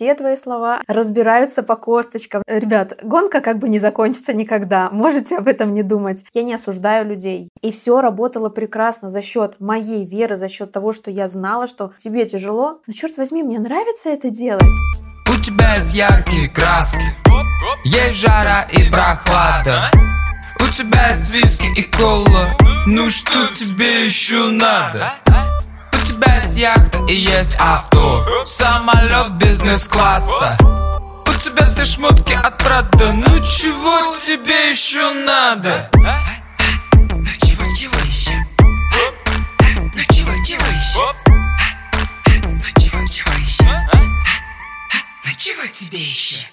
[0.00, 2.42] все твои слова разбираются по косточкам.
[2.46, 4.88] Ребят, гонка как бы не закончится никогда.
[4.90, 6.24] Можете об этом не думать.
[6.32, 7.50] Я не осуждаю людей.
[7.60, 11.92] И все работало прекрасно за счет моей веры, за счет того, что я знала, что
[11.98, 12.80] тебе тяжело.
[12.86, 14.62] Но черт возьми, мне нравится это делать.
[15.28, 17.14] У тебя есть яркие краски
[17.84, 19.90] Есть жара и прохлада
[20.60, 22.56] У тебя есть виски и кола
[22.86, 25.12] Ну что тебе еще надо?
[26.26, 34.16] Есть яхта и есть авто Самолет бизнес-класса У тебя все шмотки от Прада Ну чего
[34.16, 35.90] тебе еще надо?
[35.94, 38.32] Ну чего, чего еще?
[38.58, 41.12] Ну чего, чего еще?
[42.42, 43.64] Ну чего, чего еще?
[45.24, 46.46] Ну чего тебе еще?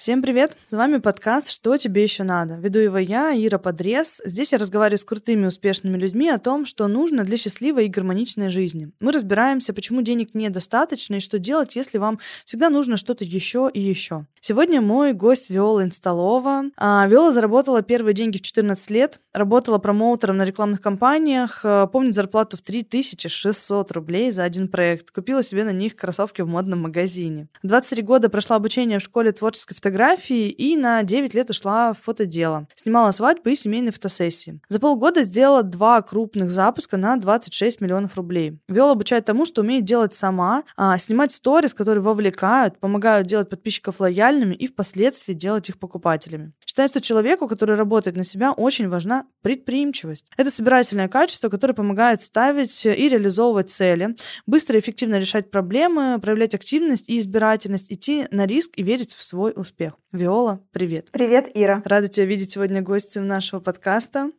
[0.00, 0.56] Всем привет!
[0.64, 2.54] С вами подкаст «Что тебе еще надо?».
[2.54, 4.22] Веду его я, Ира Подрез.
[4.24, 8.48] Здесь я разговариваю с крутыми успешными людьми о том, что нужно для счастливой и гармоничной
[8.48, 8.92] жизни.
[8.98, 13.78] Мы разбираемся, почему денег недостаточно и что делать, если вам всегда нужно что-то еще и
[13.78, 14.24] еще.
[14.40, 16.62] Сегодня мой гость Виола Инсталова.
[16.78, 22.14] А, Виола заработала первые деньги в 14 лет, работала промоутером на рекламных кампаниях, а, помнит
[22.14, 27.48] зарплату в 3600 рублей за один проект, купила себе на них кроссовки в модном магазине.
[27.62, 31.98] В 23 года прошла обучение в школе творческой фотографии и на 9 лет ушла в
[31.98, 32.66] фотодело.
[32.74, 34.60] Снимала свадьбы и семейные фотосессии.
[34.68, 38.58] За полгода сделала два крупных запуска на 26 миллионов рублей.
[38.68, 44.00] Виола обучает тому, что умеет делать сама, а, снимать сторис, которые вовлекают, помогают делать подписчиков
[44.00, 46.52] лояльными и впоследствии делать их покупателями.
[46.66, 50.26] Считаю, что человеку, который работает на себя, очень важна предприимчивость.
[50.36, 56.54] Это собирательное качество, которое помогает ставить и реализовывать цели, быстро и эффективно решать проблемы, проявлять
[56.54, 59.79] активность и избирательность, идти на риск и верить в свой успех.
[60.12, 61.10] Виола, привет.
[61.10, 61.80] Привет, Ира.
[61.86, 64.30] Рада тебя видеть сегодня гостем нашего подкаста.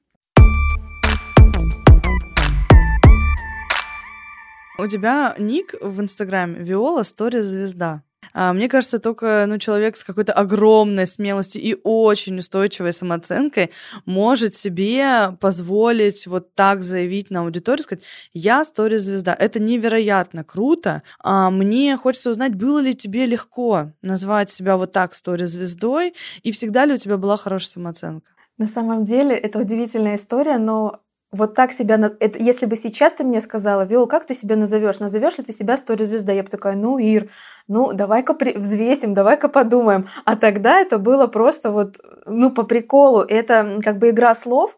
[4.78, 8.04] У тебя ник в Инстаграме Виола Story Звезда.
[8.34, 13.72] А, мне кажется, только ну, человек с какой-то огромной смелостью и очень устойчивой самооценкой
[14.06, 19.36] может себе позволить вот так заявить на аудиторию, сказать, я сторис-звезда.
[19.38, 21.04] Это невероятно круто.
[21.20, 26.86] А мне хочется узнать, было ли тебе легко назвать себя вот так сторис-звездой, и всегда
[26.86, 28.32] ли у тебя была хорошая самооценка?
[28.58, 32.12] На самом деле это удивительная история, но вот так себя...
[32.20, 35.00] Это, если бы сейчас ты мне сказала, Виол, как ты себя назовешь?
[35.00, 36.34] Назовешь ли ты себя стори-звезда?
[36.34, 37.30] Я бы такая, ну, Ир,
[37.68, 38.58] ну, давай-ка при...
[38.58, 40.08] взвесим, давай-ка подумаем.
[40.26, 43.22] А тогда это было просто вот, ну, по приколу.
[43.22, 44.76] Это как бы игра слов.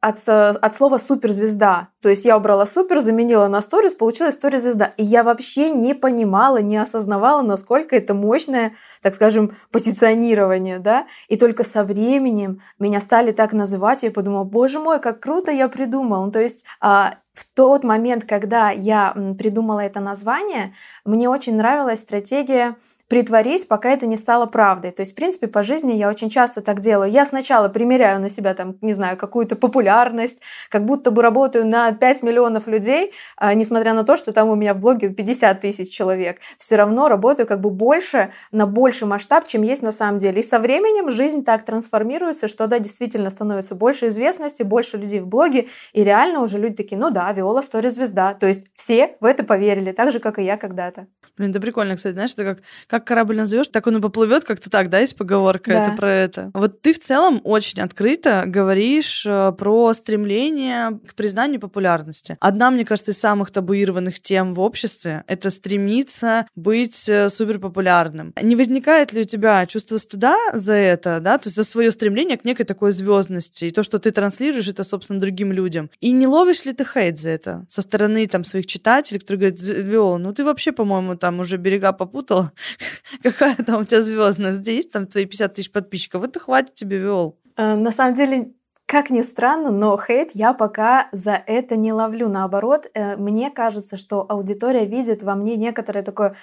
[0.00, 1.88] От, э, от слова суперзвезда.
[2.00, 4.92] То есть я убрала супер, заменила на сторис, получилась сторис-звезда.
[4.96, 11.08] И я вообще не понимала, не осознавала, насколько это мощное, так скажем, позиционирование, да.
[11.26, 15.68] И только со временем меня стали так называть, я подумала, боже мой, как круто я
[15.68, 16.26] придумал.
[16.26, 22.00] Ну, то есть а, в тот момент, когда я придумала это название, мне очень нравилась
[22.00, 22.76] стратегия
[23.08, 24.90] притворись, пока это не стало правдой.
[24.90, 27.10] То есть, в принципе, по жизни я очень часто так делаю.
[27.10, 31.92] Я сначала примеряю на себя, там, не знаю, какую-то популярность, как будто бы работаю на
[31.92, 35.90] 5 миллионов людей, а, несмотря на то, что там у меня в блоге 50 тысяч
[35.90, 36.38] человек.
[36.58, 40.40] Все равно работаю как бы больше, на больший масштаб, чем есть на самом деле.
[40.40, 45.26] И со временем жизнь так трансформируется, что, да, действительно становится больше известности, больше людей в
[45.26, 48.34] блоге, и реально уже люди такие, ну да, Виола Стори звезда.
[48.34, 51.06] То есть все в это поверили, так же, как и я когда-то.
[51.38, 54.70] Блин, это прикольно, кстати, знаешь, это как, как корабль назовешь, так он и поплывет, как-то
[54.70, 55.84] так, да, есть поговорка да.
[55.84, 56.50] это про это.
[56.54, 62.36] Вот ты в целом очень открыто говоришь э, про стремление к признанию популярности.
[62.40, 68.32] Одна, мне кажется, из самых табуированных тем в обществе— это стремиться быть э, супер популярным.
[68.40, 72.38] Не возникает ли у тебя чувство стыда за это, да, то есть за свое стремление
[72.38, 75.90] к некой такой звездности, и то, что ты транслируешь это, собственно, другим людям.
[76.00, 79.60] И не ловишь ли ты хейт за это со стороны там своих читателей, которые говорят,
[79.60, 82.52] Виола, ну ты вообще, по-моему, там уже берега попутала,
[83.22, 87.38] какая там у тебя звездность, есть там твои 50 тысяч подписчиков, это хватит тебе вел.
[87.56, 88.52] Э, на самом деле,
[88.86, 92.28] как ни странно, но хейт я пока за это не ловлю.
[92.28, 96.36] Наоборот, э, мне кажется, что аудитория видит во мне некоторое такое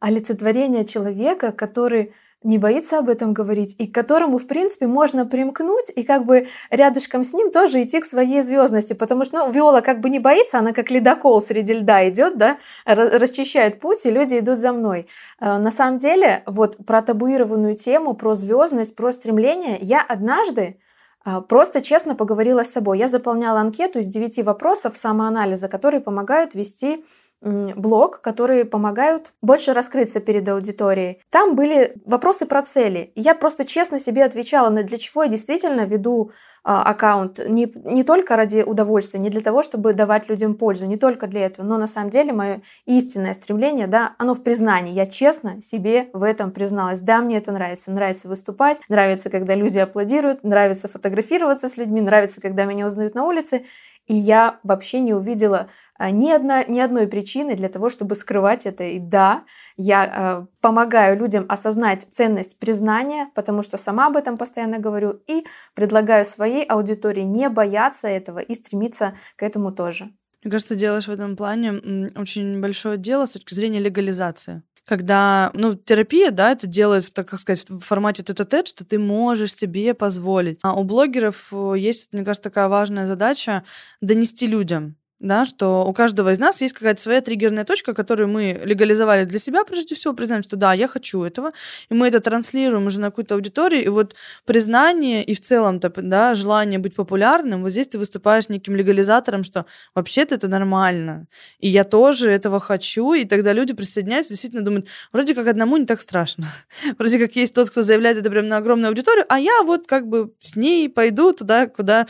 [0.00, 5.92] олицетворение человека, который не боится об этом говорить, и к которому, в принципе, можно примкнуть
[5.94, 9.82] и как бы рядышком с ним тоже идти к своей звездности, потому что, ну, Виола
[9.82, 12.56] как бы не боится, она как ледокол среди льда идет, да,
[12.86, 15.06] расчищает путь, и люди идут за мной.
[15.38, 20.78] Э, на самом деле, вот про табуированную тему, про звездность, про стремление, я однажды
[21.26, 22.98] э, Просто честно поговорила с собой.
[22.98, 27.04] Я заполняла анкету из девяти вопросов самоанализа, которые помогают вести
[27.42, 31.22] блог, которые помогают больше раскрыться перед аудиторией.
[31.30, 33.12] Там были вопросы про цели.
[33.14, 36.32] Я просто честно себе отвечала, на для чего я действительно веду
[36.62, 40.98] а, аккаунт не, не только ради удовольствия, не для того, чтобы давать людям пользу, не
[40.98, 44.92] только для этого, но на самом деле мое истинное стремление, да, оно в признании.
[44.92, 47.00] Я честно себе в этом призналась.
[47.00, 47.90] Да, мне это нравится.
[47.90, 53.24] Нравится выступать, нравится, когда люди аплодируют, нравится фотографироваться с людьми, нравится, когда меня узнают на
[53.24, 53.64] улице.
[54.06, 55.68] И я вообще не увидела
[56.08, 58.84] ни, одна, ни одной причины для того, чтобы скрывать это.
[58.84, 59.44] И да,
[59.76, 65.44] я э, помогаю людям осознать ценность признания, потому что сама об этом постоянно говорю, и
[65.74, 70.10] предлагаю своей аудитории не бояться этого и стремиться к этому тоже.
[70.42, 75.52] Мне кажется, ты делаешь в этом плане очень большое дело с точки зрения легализации когда,
[75.54, 79.94] ну, терапия, да, это делает, так как сказать, в формате тет-а-тет, что ты можешь себе
[79.94, 80.58] позволить.
[80.62, 83.62] А у блогеров э, есть, мне кажется, такая важная задача
[84.00, 88.58] донести людям, да, что у каждого из нас есть какая-то своя триггерная точка, которую мы
[88.64, 91.52] легализовали для себя, прежде всего, признаем, что да, я хочу этого,
[91.90, 96.34] и мы это транслируем уже на какую-то аудиторию, и вот признание и в целом-то, да,
[96.34, 101.26] желание быть популярным, вот здесь ты выступаешь неким легализатором, что вообще-то это нормально,
[101.58, 105.84] и я тоже этого хочу, и тогда люди присоединяются, действительно думают, вроде как одному не
[105.84, 106.46] так страшно,
[106.98, 110.08] вроде как есть тот, кто заявляет это прям на огромную аудиторию, а я вот как
[110.08, 112.06] бы с ней пойду туда, куда,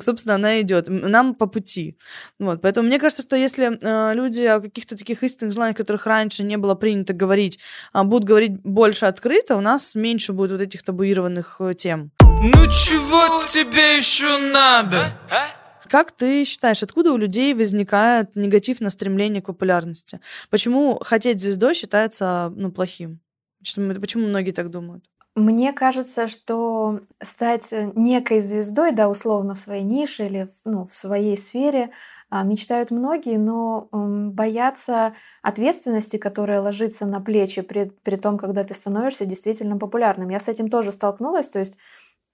[0.00, 1.98] собственно, она идет, нам по пути,
[2.38, 2.51] вот.
[2.52, 6.44] Вот, поэтому мне кажется, что если э, люди о каких-то таких истинных желаниях, которых раньше
[6.44, 7.58] не было принято говорить,
[7.94, 12.10] э, будут говорить больше открыто, у нас меньше будет вот этих табуированных э, тем.
[12.20, 15.18] Ну чего тебе еще надо?
[15.88, 20.20] Как ты считаешь, откуда у людей возникает негатив на стремление к популярности?
[20.50, 23.20] Почему хотеть звездой считается ну, плохим?
[23.60, 25.04] Почему, многие так думают?
[25.34, 31.38] Мне кажется, что стать некой звездой, да, условно в своей нише или ну, в своей
[31.38, 31.88] сфере, а,
[32.42, 39.26] мечтают многие, но боятся ответственности, которая ложится на плечи при, при том, когда ты становишься
[39.26, 40.30] действительно популярным.
[40.30, 41.78] Я с этим тоже столкнулась, то есть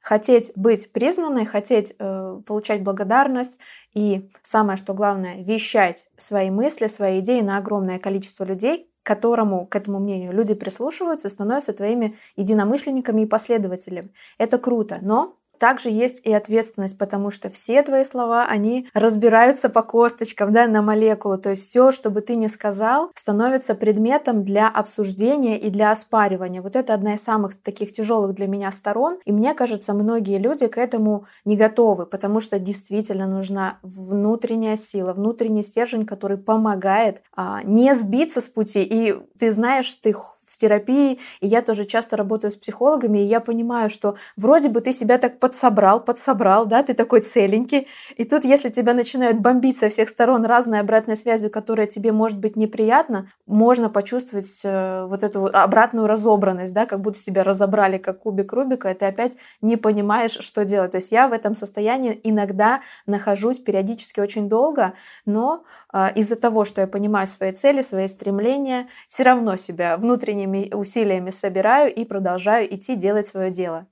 [0.01, 3.59] хотеть быть признанной, хотеть э, получать благодарность
[3.93, 9.75] и самое что главное вещать свои мысли, свои идеи на огромное количество людей, которому, к
[9.75, 14.13] этому мнению люди прислушиваются, становятся твоими единомышленниками и последователями.
[14.39, 19.83] Это круто, но также есть и ответственность, потому что все твои слова, они разбираются по
[19.83, 21.39] косточкам, да, на молекулы.
[21.39, 26.63] То есть все, что бы ты ни сказал, становится предметом для обсуждения и для оспаривания.
[26.63, 29.19] Вот это одна из самых таких тяжелых для меня сторон.
[29.25, 35.13] И мне кажется, многие люди к этому не готовы, потому что действительно нужна внутренняя сила,
[35.13, 38.83] внутренний стержень, который помогает а, не сбиться с пути.
[38.83, 40.15] И ты знаешь, ты
[40.59, 44.93] терапии, и я тоже часто работаю с психологами, и я понимаю, что вроде бы ты
[44.93, 49.89] себя так подсобрал, подсобрал, да, ты такой целенький, и тут, если тебя начинают бомбить со
[49.89, 55.47] всех сторон разной обратной связью, которая тебе может быть неприятна, можно почувствовать э, вот эту
[55.47, 60.37] обратную разобранность, да, как будто себя разобрали как кубик Рубика, и ты опять не понимаешь,
[60.41, 60.93] что делать.
[60.93, 64.95] То есть я в этом состоянии иногда нахожусь периодически очень долго,
[65.25, 70.48] но э, из-за того, что я понимаю свои цели, свои стремления, все равно себя внутренне
[70.73, 73.87] усилиями собираю и продолжаю идти делать свое дело.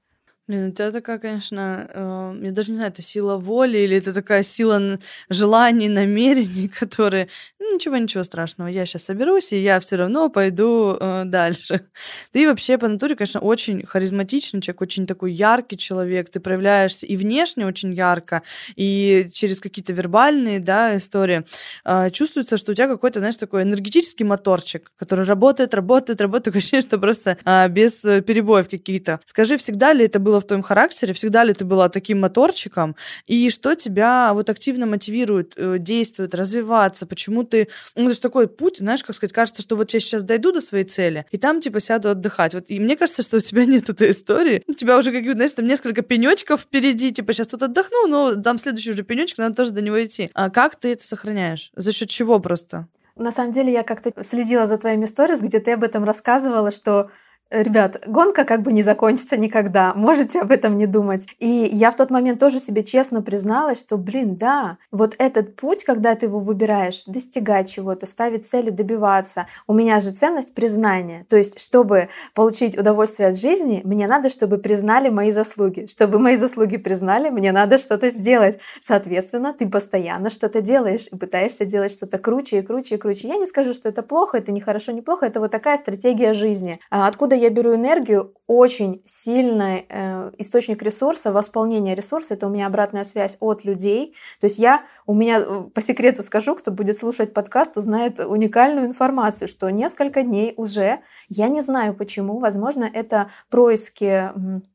[0.48, 4.14] Блин, у тебя такая, конечно, э, я даже не знаю, это сила воли или это
[4.14, 4.81] такая сила
[5.28, 7.28] желаний, намерений, которые,
[7.58, 11.88] ну, ничего, ничего страшного, я сейчас соберусь, и я все равно пойду э, дальше.
[12.32, 17.16] Ты вообще по натуре, конечно, очень харизматичный человек, очень такой яркий человек, ты проявляешься и
[17.16, 18.42] внешне очень ярко,
[18.76, 21.44] и через какие-то вербальные, да, истории.
[21.84, 26.60] Э, чувствуется, что у тебя какой-то, знаешь, такой энергетический моторчик, который работает, работает, работает, такое
[26.60, 29.18] ощущение, что просто э, без перебоев каких-то.
[29.25, 31.14] Скажи, всегда ли это было было в твоем характере?
[31.14, 32.97] Всегда ли ты была таким моторчиком?
[33.26, 37.07] И что тебя вот активно мотивирует э, действовать, развиваться?
[37.07, 37.69] Почему ты...
[37.95, 40.61] Ну, это же такой путь, знаешь, как сказать, кажется, что вот я сейчас дойду до
[40.61, 42.55] своей цели, и там, типа, сяду отдыхать.
[42.55, 44.62] Вот, и мне кажется, что у тебя нет этой истории.
[44.66, 48.59] У тебя уже, как знаешь, там несколько пенечков впереди, типа, сейчас тут отдохну, но там
[48.59, 50.31] следующий уже пенечек, надо тоже до него идти.
[50.35, 51.71] А как ты это сохраняешь?
[51.75, 52.88] За счет чего просто?
[53.16, 57.11] На самом деле я как-то следила за твоими сторис, где ты об этом рассказывала, что
[57.48, 61.28] Ребят, гонка как бы не закончится никогда, можете об этом не думать.
[61.38, 65.84] И я в тот момент тоже себе честно призналась, что, блин, да, вот этот путь,
[65.84, 71.24] когда ты его выбираешь, достигать чего-то, ставить цели, добиваться, у меня же ценность признания.
[71.28, 75.86] То есть, чтобы получить удовольствие от жизни, мне надо, чтобы признали мои заслуги.
[75.86, 78.58] Чтобы мои заслуги признали, мне надо что-то сделать.
[78.80, 83.28] Соответственно, ты постоянно что-то делаешь и пытаешься делать что-то круче и круче и круче.
[83.28, 86.32] Я не скажу, что это плохо, это не хорошо, не плохо, это вот такая стратегия
[86.32, 86.80] жизни.
[86.90, 88.35] А откуда я беру энергию?
[88.47, 94.14] Очень сильный э, источник ресурса, восполнение ресурса, это у меня обратная связь от людей.
[94.40, 98.87] То есть я, у меня, э, по секрету скажу, кто будет слушать подкаст, узнает уникальную
[98.87, 104.31] информацию, что несколько дней уже, я не знаю почему, возможно, это происки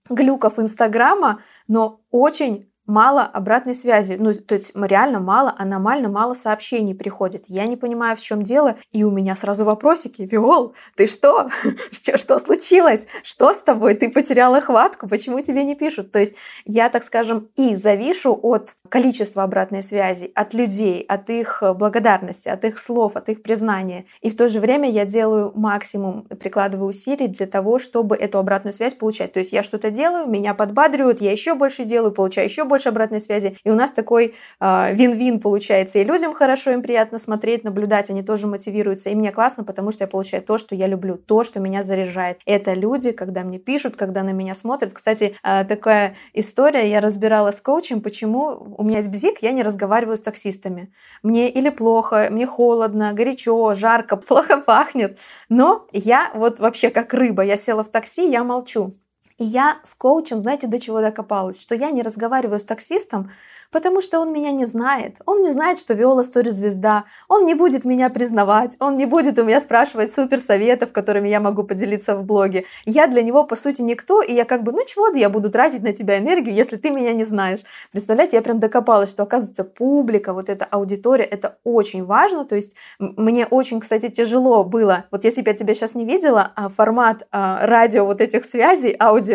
[0.09, 4.17] глюков Инстаграма, но очень мало обратной связи.
[4.19, 7.45] Ну, то есть реально мало, аномально мало сообщений приходит.
[7.47, 8.75] Я не понимаю, в чем дело.
[8.91, 10.23] И у меня сразу вопросики.
[10.23, 11.49] Виол, ты что?
[11.91, 12.17] что?
[12.17, 13.07] Что случилось?
[13.23, 13.95] Что с тобой?
[13.95, 15.07] Ты потеряла хватку?
[15.07, 16.11] Почему тебе не пишут?
[16.11, 16.35] То есть
[16.65, 22.65] я, так скажем, и завишу от количества обратной связи, от людей, от их благодарности, от
[22.65, 24.05] их слов, от их признания.
[24.21, 28.73] И в то же время я делаю максимум, прикладываю усилий для того, чтобы эту обратную
[28.73, 29.33] связь получать.
[29.33, 33.19] То есть я что-то делаю, меня подбадривают, я еще больше делаю, получаю еще больше обратной
[33.19, 33.57] связи.
[33.65, 35.99] И у нас такой э, вин-вин получается.
[35.99, 39.09] И людям хорошо, им приятно смотреть, наблюдать, они тоже мотивируются.
[39.09, 42.39] И мне классно, потому что я получаю то, что я люблю, то, что меня заряжает.
[42.45, 44.93] Это люди, когда мне пишут, когда на меня смотрят.
[44.93, 49.63] Кстати, э, такая история, я разбирала с коучем, почему у меня есть бзик, я не
[49.63, 50.93] разговариваю с таксистами.
[51.23, 55.17] Мне или плохо, мне холодно, горячо, жарко, плохо пахнет.
[55.49, 58.93] Но я вот вообще как рыба, я села в такси, я молчу.
[59.41, 61.59] И я с коучем, знаете, до чего докопалась?
[61.59, 63.31] Что я не разговариваю с таксистом,
[63.71, 65.15] потому что он меня не знает.
[65.25, 67.05] Он не знает, что Виола Стори звезда.
[67.27, 68.75] Он не будет меня признавать.
[68.79, 72.65] Он не будет у меня спрашивать супер советов, которыми я могу поделиться в блоге.
[72.85, 75.81] Я для него, по сути, никто, и я как бы, ну чего я буду тратить
[75.81, 77.61] на тебя энергию, если ты меня не знаешь.
[77.91, 82.45] Представляете, я прям докопалась, что, оказывается, публика, вот эта аудитория, это очень важно.
[82.45, 86.51] То есть мне очень, кстати, тяжело было, вот если бы я тебя сейчас не видела,
[86.55, 89.30] а формат а, радио вот этих связей, аудио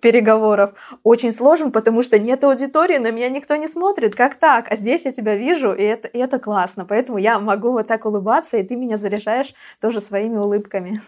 [0.00, 4.70] переговоров очень сложен, потому что нет аудитории, на меня никто не смотрит, как так?
[4.70, 6.84] А здесь я тебя вижу, и это, и это классно.
[6.84, 11.00] Поэтому я могу вот так улыбаться, и ты меня заряжаешь тоже своими улыбками.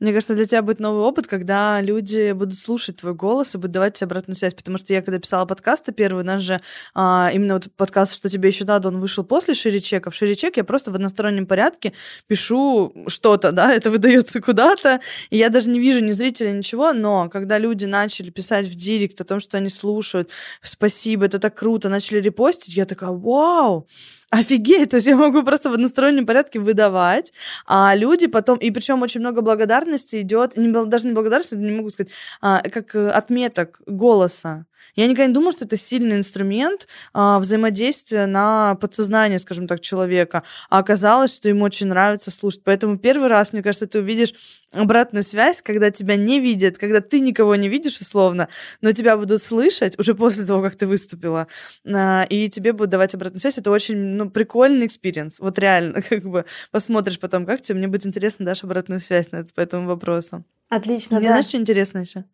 [0.00, 3.72] Мне кажется, для тебя будет новый опыт, когда люди будут слушать твой голос и будут
[3.72, 4.54] давать тебе обратную связь.
[4.54, 6.60] Потому что я, когда писала подкасты первый, наш же
[6.94, 10.10] а, именно вот подкаст «Что тебе еще надо», он вышел после ширичека.
[10.10, 11.92] В ширичек я просто в одностороннем порядке
[12.26, 15.00] пишу что-то, да, это выдается куда-то,
[15.30, 19.20] и я даже не вижу ни зрителя, ничего, но когда люди начали писать в директ
[19.20, 20.30] о том, что они слушают,
[20.62, 23.86] спасибо, это так круто, начали репостить, я такая, вау,
[24.30, 27.32] офигеть, то есть я могу просто в одностороннем порядке выдавать,
[27.66, 31.90] а люди потом, и причем очень много благодарности идет, не, даже не благодарности, не могу
[31.90, 34.66] сказать, а, как э, отметок голоса.
[34.96, 40.42] Я никогда не думала, что это сильный инструмент а, взаимодействия на подсознание, скажем так, человека.
[40.70, 42.62] А оказалось, что ему очень нравится слушать.
[42.64, 44.34] Поэтому первый раз, мне кажется, ты увидишь
[44.72, 48.48] обратную связь, когда тебя не видят, когда ты никого не видишь условно,
[48.80, 51.48] но тебя будут слышать уже после того, как ты выступила,
[51.86, 53.58] а, и тебе будут давать обратную связь.
[53.58, 55.40] Это очень ну, прикольный experience.
[55.40, 57.78] Вот реально, как бы посмотришь потом, как тебе.
[57.78, 60.44] Мне будет интересно, дашь обратную связь на это, по этому вопросу.
[60.74, 61.34] Отлично, Мне да.
[61.34, 62.24] знаешь, что интересно еще?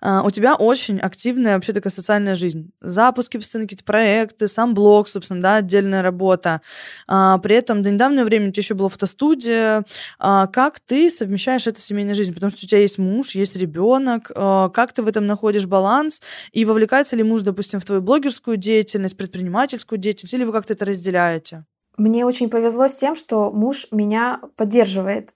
[0.00, 2.72] А, у тебя очень активная вообще такая социальная жизнь.
[2.80, 6.60] Запуски, постоянно какие-то проекты, сам блог, собственно, да, отдельная работа.
[7.06, 9.84] А, при этом до недавнего времени у тебя еще была фотостудия.
[10.18, 12.34] А, как ты совмещаешь это с семейной жизнью?
[12.34, 14.32] Потому что у тебя есть муж, есть ребенок.
[14.34, 16.20] А, как ты в этом находишь баланс?
[16.50, 20.84] И вовлекается ли муж, допустим, в твою блогерскую деятельность, предпринимательскую деятельность, или вы как-то это
[20.84, 21.64] разделяете?
[21.96, 25.30] Мне очень повезло с тем, что муж меня поддерживает.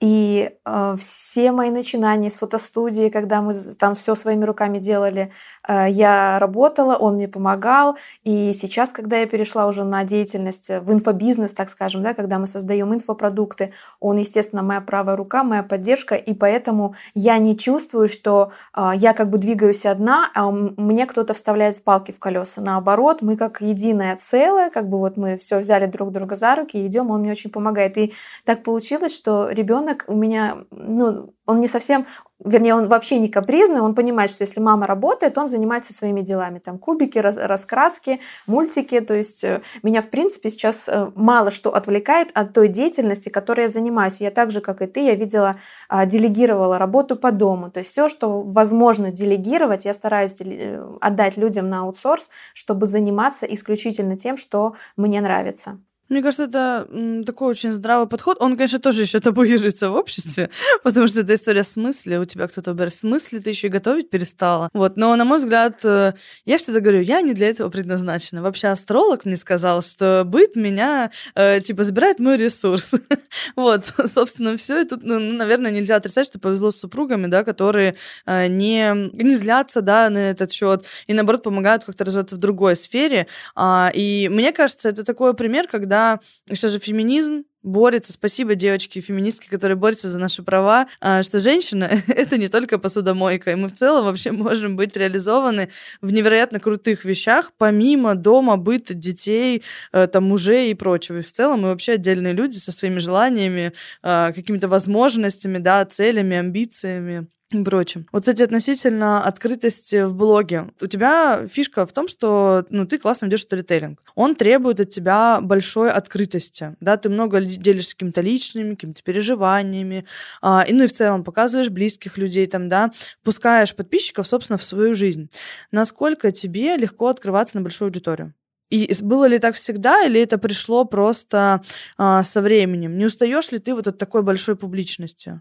[0.00, 5.32] И э, все мои начинания с фотостудии, когда мы там все своими руками делали,
[5.66, 7.96] э, я работала, он мне помогал.
[8.22, 12.46] И сейчас, когда я перешла уже на деятельность в инфобизнес, так скажем, да, когда мы
[12.46, 18.52] создаем инфопродукты, он, естественно, моя правая рука, моя поддержка, и поэтому я не чувствую, что
[18.76, 22.60] э, я как бы двигаюсь одна, а мне кто-то вставляет палки в колеса.
[22.60, 26.78] Наоборот, мы как единое целое, как бы вот мы все взяли друг друга за руки
[26.78, 27.98] и идем, он мне очень помогает.
[27.98, 28.14] И
[28.44, 32.06] так получилось, что ребенок ребенок у меня, ну, он не совсем,
[32.44, 36.58] вернее, он вообще не капризный, он понимает, что если мама работает, он занимается своими делами,
[36.58, 41.74] там кубики, рас, раскраски, мультики, то есть э, меня, в принципе, сейчас э, мало что
[41.74, 44.20] отвлекает от той деятельности, которой я занимаюсь.
[44.20, 45.56] Я так же, как и ты, я видела,
[45.88, 51.36] а, делегировала работу по дому, то есть все, что возможно делегировать, я стараюсь э, отдать
[51.36, 55.78] людям на аутсорс, чтобы заниматься исключительно тем, что мне нравится.
[56.08, 56.88] Мне кажется, это
[57.26, 58.38] такой очень здравый подход.
[58.40, 60.48] Он, конечно, тоже еще табуируется в обществе,
[60.82, 62.18] потому что это история смысла.
[62.20, 64.70] У тебя кто-то убирает смысле, ты еще и готовить перестала.
[64.72, 64.96] Вот.
[64.96, 66.14] Но, на мой взгляд, э,
[66.46, 68.42] я всегда говорю, я не для этого предназначена.
[68.42, 72.94] Вообще астролог мне сказал, что быт меня, э, типа, забирает мой ресурс.
[73.56, 74.80] вот, собственно, все.
[74.80, 79.36] И тут, ну, наверное, нельзя отрицать, что повезло с супругами, да, которые э, не, не
[79.36, 83.26] злятся, да, на этот счет, и, наоборот, помогают как-то развиваться в другой сфере.
[83.54, 86.20] А, и мне кажется, это такой пример, когда когда
[86.54, 91.90] сейчас же феминизм борется, спасибо девочки феминистки, которые борются за наши права, а, что женщина—
[92.06, 95.68] это не только посудомойка, и мы в целом вообще можем быть реализованы
[96.00, 99.62] в невероятно крутых вещах, помимо дома, быта, детей,
[99.92, 101.18] э, там, мужей и прочего.
[101.18, 106.36] И в целом мы вообще отдельные люди со своими желаниями, а, какими-то возможностями, да, целями,
[106.36, 107.26] амбициями
[107.64, 108.06] прочим.
[108.12, 110.70] Вот, кстати, относительно открытости в блоге.
[110.80, 114.02] У тебя фишка в том, что ну, ты классно ведешь сторителлинг.
[114.14, 116.76] Он требует от тебя большой открытости.
[116.80, 116.96] Да?
[116.96, 120.04] Ты много делишься какими-то личными, какими-то переживаниями.
[120.42, 122.90] А, и, ну и в целом показываешь близких людей, там, да,
[123.24, 125.30] пускаешь подписчиков, собственно, в свою жизнь.
[125.72, 128.34] Насколько тебе легко открываться на большую аудиторию?
[128.70, 131.62] И было ли так всегда, или это пришло просто
[131.96, 132.98] а, со временем?
[132.98, 135.40] Не устаешь ли ты вот от такой большой публичности?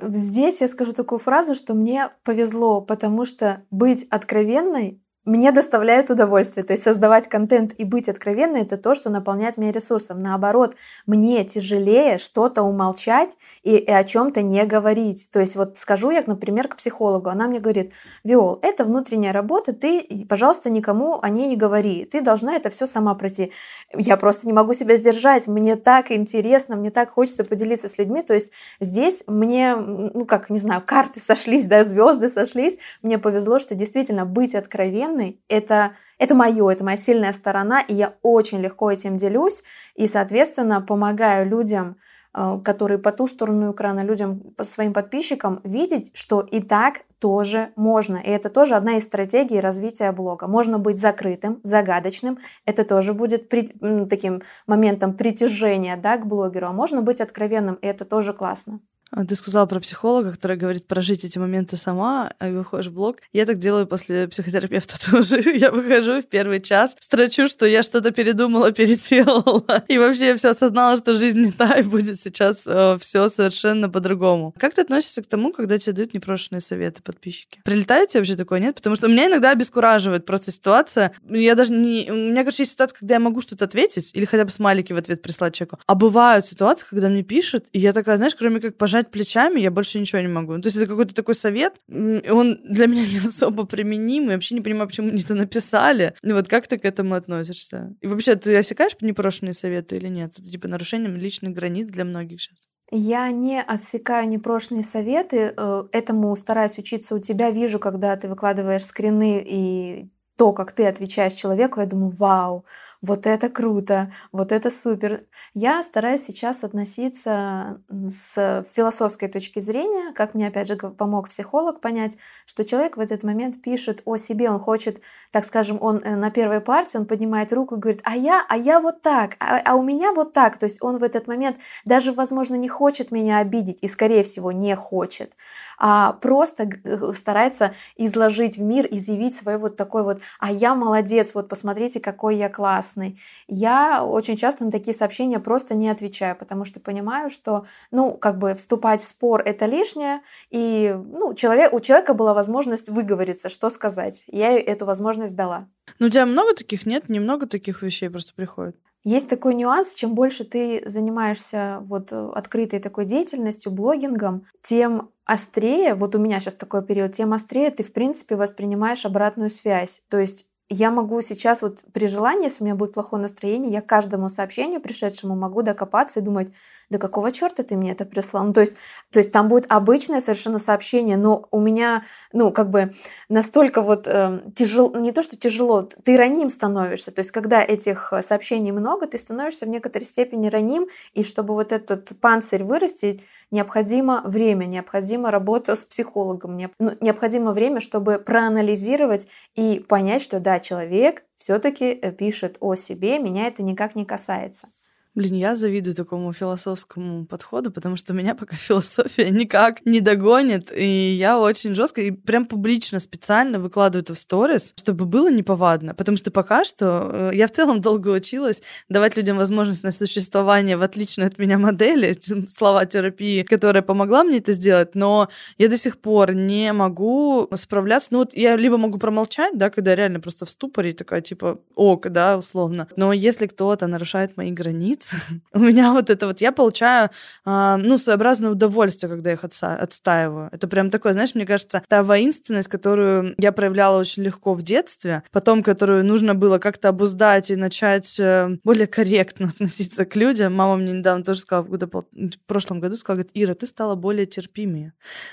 [0.00, 6.64] Здесь я скажу такую фразу, что мне повезло, потому что быть откровенной мне доставляет удовольствие.
[6.64, 10.22] То есть создавать контент и быть откровенной— это то, что наполняет меня ресурсом.
[10.22, 15.28] Наоборот, мне тяжелее что-то умолчать и, и о чем то не говорить.
[15.32, 17.92] То есть вот скажу я, например, к психологу, она мне говорит,
[18.22, 22.04] Виол, это внутренняя работа, ты, пожалуйста, никому о ней не говори.
[22.04, 23.52] Ты должна это все сама пройти.
[23.94, 25.48] Я просто не могу себя сдержать.
[25.48, 28.22] Мне так интересно, мне так хочется поделиться с людьми.
[28.22, 32.78] То есть здесь мне, ну как, не знаю, карты сошлись, да, звезды сошлись.
[33.02, 37.94] Мне повезло, что действительно быть откровенной откровенный, это, это мое, это моя сильная сторона, и
[37.94, 39.62] я очень легко этим делюсь,
[39.94, 41.96] и, соответственно, помогаю людям,
[42.34, 48.18] э, которые по ту сторону экрана, людям, своим подписчикам, видеть, что и так тоже можно.
[48.18, 50.46] И это тоже одна из стратегий развития блога.
[50.46, 52.38] Можно быть закрытым, загадочным.
[52.66, 53.66] Это тоже будет при,
[54.06, 56.66] таким моментом притяжения да, к блогеру.
[56.66, 58.80] А можно быть откровенным, и это тоже классно.
[59.10, 63.18] А ты сказала про психолога, который говорит прожить эти моменты сама, а выходишь в блог.
[63.32, 65.40] Я так делаю после психотерапевта тоже.
[65.56, 69.84] Я выхожу в первый час, строчу, что я что-то передумала, переделала.
[69.88, 73.88] И вообще я все осознала, что жизнь не та, и будет сейчас э, все совершенно
[73.88, 74.54] по-другому.
[74.58, 77.60] Как ты относишься к тому, когда тебе дают непрошенные советы подписчики?
[77.64, 78.74] Прилетает вообще такое, нет?
[78.74, 81.12] Потому что меня иногда обескураживает просто ситуация.
[81.28, 82.10] Я даже не...
[82.10, 84.96] У меня, короче, есть ситуация, когда я могу что-то ответить или хотя бы смайлики в
[84.96, 85.78] ответ прислать человеку.
[85.86, 89.60] А бывают ситуации, когда мне пишут, и я такая, знаешь, кроме как пожать пожать плечами,
[89.60, 90.58] я больше ничего не могу.
[90.60, 94.60] То есть это какой-то такой совет, он для меня не особо применим, и вообще не
[94.60, 96.14] понимаю, почему мне это написали.
[96.22, 97.94] И вот как ты к этому относишься?
[98.00, 100.32] И вообще, ты осекаешь непрошенные советы или нет?
[100.38, 102.68] Это типа нарушением личных границ для многих сейчас.
[102.92, 108.84] Я не отсекаю непрошенные советы, э, этому стараюсь учиться у тебя, вижу, когда ты выкладываешь
[108.84, 112.64] скрины и то, как ты отвечаешь человеку, я думаю, вау,
[113.02, 115.24] вот это круто, вот это супер.
[115.54, 122.16] Я стараюсь сейчас относиться с философской точки зрения, как мне опять же помог психолог понять,
[122.46, 126.30] что человек в этот момент пишет о себе, он хочет, так скажем, он э, на
[126.30, 129.74] первой партии, он поднимает руку и говорит, а я, а я вот так, а, а
[129.74, 130.58] у меня вот так.
[130.58, 134.52] То есть он в этот момент даже, возможно, не хочет меня обидеть и, скорее всего,
[134.52, 135.32] не хочет
[135.78, 136.70] а просто
[137.14, 142.36] старается изложить в мир, изъявить свой вот такой вот «а я молодец, вот посмотрите, какой
[142.36, 142.48] я
[142.86, 143.20] классный».
[143.48, 148.38] Я очень часто на такие сообщения просто не отвечаю, потому что понимаю, что, ну, как
[148.38, 150.20] бы вступать в спор— это лишнее,
[150.50, 154.24] и, ну, человек, у человека была возможность выговориться, что сказать.
[154.28, 155.68] Я эту возможность дала.
[155.98, 157.08] Ну, у тебя много таких нет?
[157.08, 158.76] Немного таких вещей просто приходит?
[159.04, 165.94] Есть такой нюанс, чем больше ты занимаешься вот э, открытой такой деятельностью, блогингом, тем острее,
[165.94, 170.02] вот у меня сейчас такой период, тем острее ты, в принципе, воспринимаешь обратную связь.
[170.08, 173.82] То есть я могу сейчас вот при желании, если у меня будет плохое настроение, я
[173.82, 176.48] каждому сообщению пришедшему могу докопаться и думать,
[176.90, 178.44] да какого черта ты мне это прислал?
[178.44, 178.74] Ну, то есть,
[179.10, 182.94] то есть там будет обычное совершенно сообщение, но у меня, ну, как бы
[183.28, 187.10] настолько вот э, тяжело, не то, что тяжело, ты раним становишься.
[187.12, 191.72] То есть, когда этих сообщений много, ты становишься в некоторой степени раним, и чтобы вот
[191.72, 199.78] этот панцирь вырастить, необходимо время, необходима работа с психологом, ну, необходимо время, чтобы проанализировать и
[199.80, 204.68] понять, что да, человек все-таки э, пишет о себе, меня это никак не касается.
[205.16, 211.14] Блин, я завидую такому философскому подходу, потому что меня пока философия никак не догонит, и
[211.14, 216.18] я очень жестко и прям публично специально выкладываю это в сторис, чтобы было неповадно, потому
[216.18, 220.82] что пока что э, я в целом долго училась давать людям возможность на существование в
[220.82, 222.14] отличной от меня модели,
[222.50, 228.08] слова терапии, которая помогла мне это сделать, но я до сих пор не могу справляться.
[228.10, 232.10] Ну вот я либо могу промолчать, да, когда реально просто в ступоре такая типа ок,
[232.10, 235.05] да, условно, но если кто-то нарушает мои границы,
[235.52, 237.10] у меня вот это вот, я получаю,
[237.44, 240.48] э, ну, своеобразное удовольствие, когда их отца, отстаиваю.
[240.52, 245.22] Это прям такое, знаешь, мне кажется, та воинственность, которую я проявляла очень легко в детстве,
[245.30, 250.54] потом, которую нужно было как-то обуздать и начать э, более корректно относиться к людям.
[250.54, 254.26] Мама мне недавно тоже сказала, когда в прошлом году сказала, говорит, Ира, ты стала более
[254.26, 254.92] терпимее.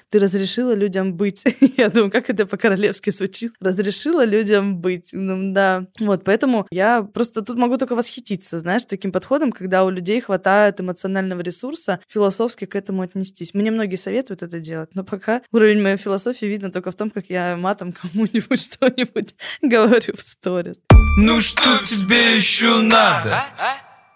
[0.10, 1.44] Ты разрешила людям быть.
[1.78, 3.54] я думаю, как это по-королевски звучит.
[3.60, 5.10] Разрешила людям быть.
[5.14, 5.88] Ну, да.
[6.00, 10.82] Вот, поэтому я просто тут могу только восхититься, знаешь, таким подходом, когда у людей хватает
[10.82, 13.54] эмоционального ресурса философски к этому отнестись.
[13.54, 17.30] Мне многие советуют это делать, но пока уровень моей философии видно только в том, как
[17.30, 20.76] я матом кому-нибудь что-нибудь говорю в сторис.
[21.18, 23.46] Ну что тебе еще надо?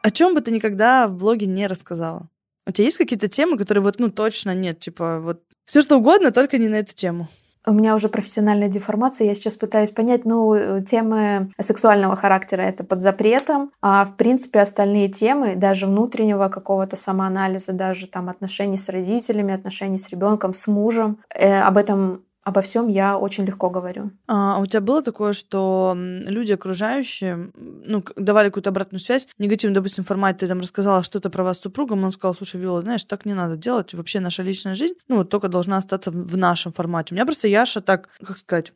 [0.03, 2.27] О чем бы ты никогда в блоге не рассказала?
[2.65, 6.31] У тебя есть какие-то темы, которые вот, ну, точно нет, типа, вот все что угодно,
[6.31, 7.29] только не на эту тему?
[7.67, 13.01] У меня уже профессиональная деформация, я сейчас пытаюсь понять, ну, темы сексуального характера это под
[13.01, 19.53] запретом, а в принципе остальные темы, даже внутреннего какого-то самоанализа, даже там отношений с родителями,
[19.53, 24.11] отношений с ребенком, с мужем, э, об этом обо всем я очень легко говорю.
[24.25, 29.75] А, а у тебя было такое, что люди окружающие, ну, давали какую-то обратную связь, негативно,
[29.75, 33.03] допустим, формате, ты там рассказала что-то про вас с супругом, он сказал, слушай, Виола, знаешь,
[33.03, 37.09] так не надо делать, вообще наша личная жизнь, ну, только должна остаться в нашем формате.
[37.11, 38.71] У меня просто Яша так, как сказать,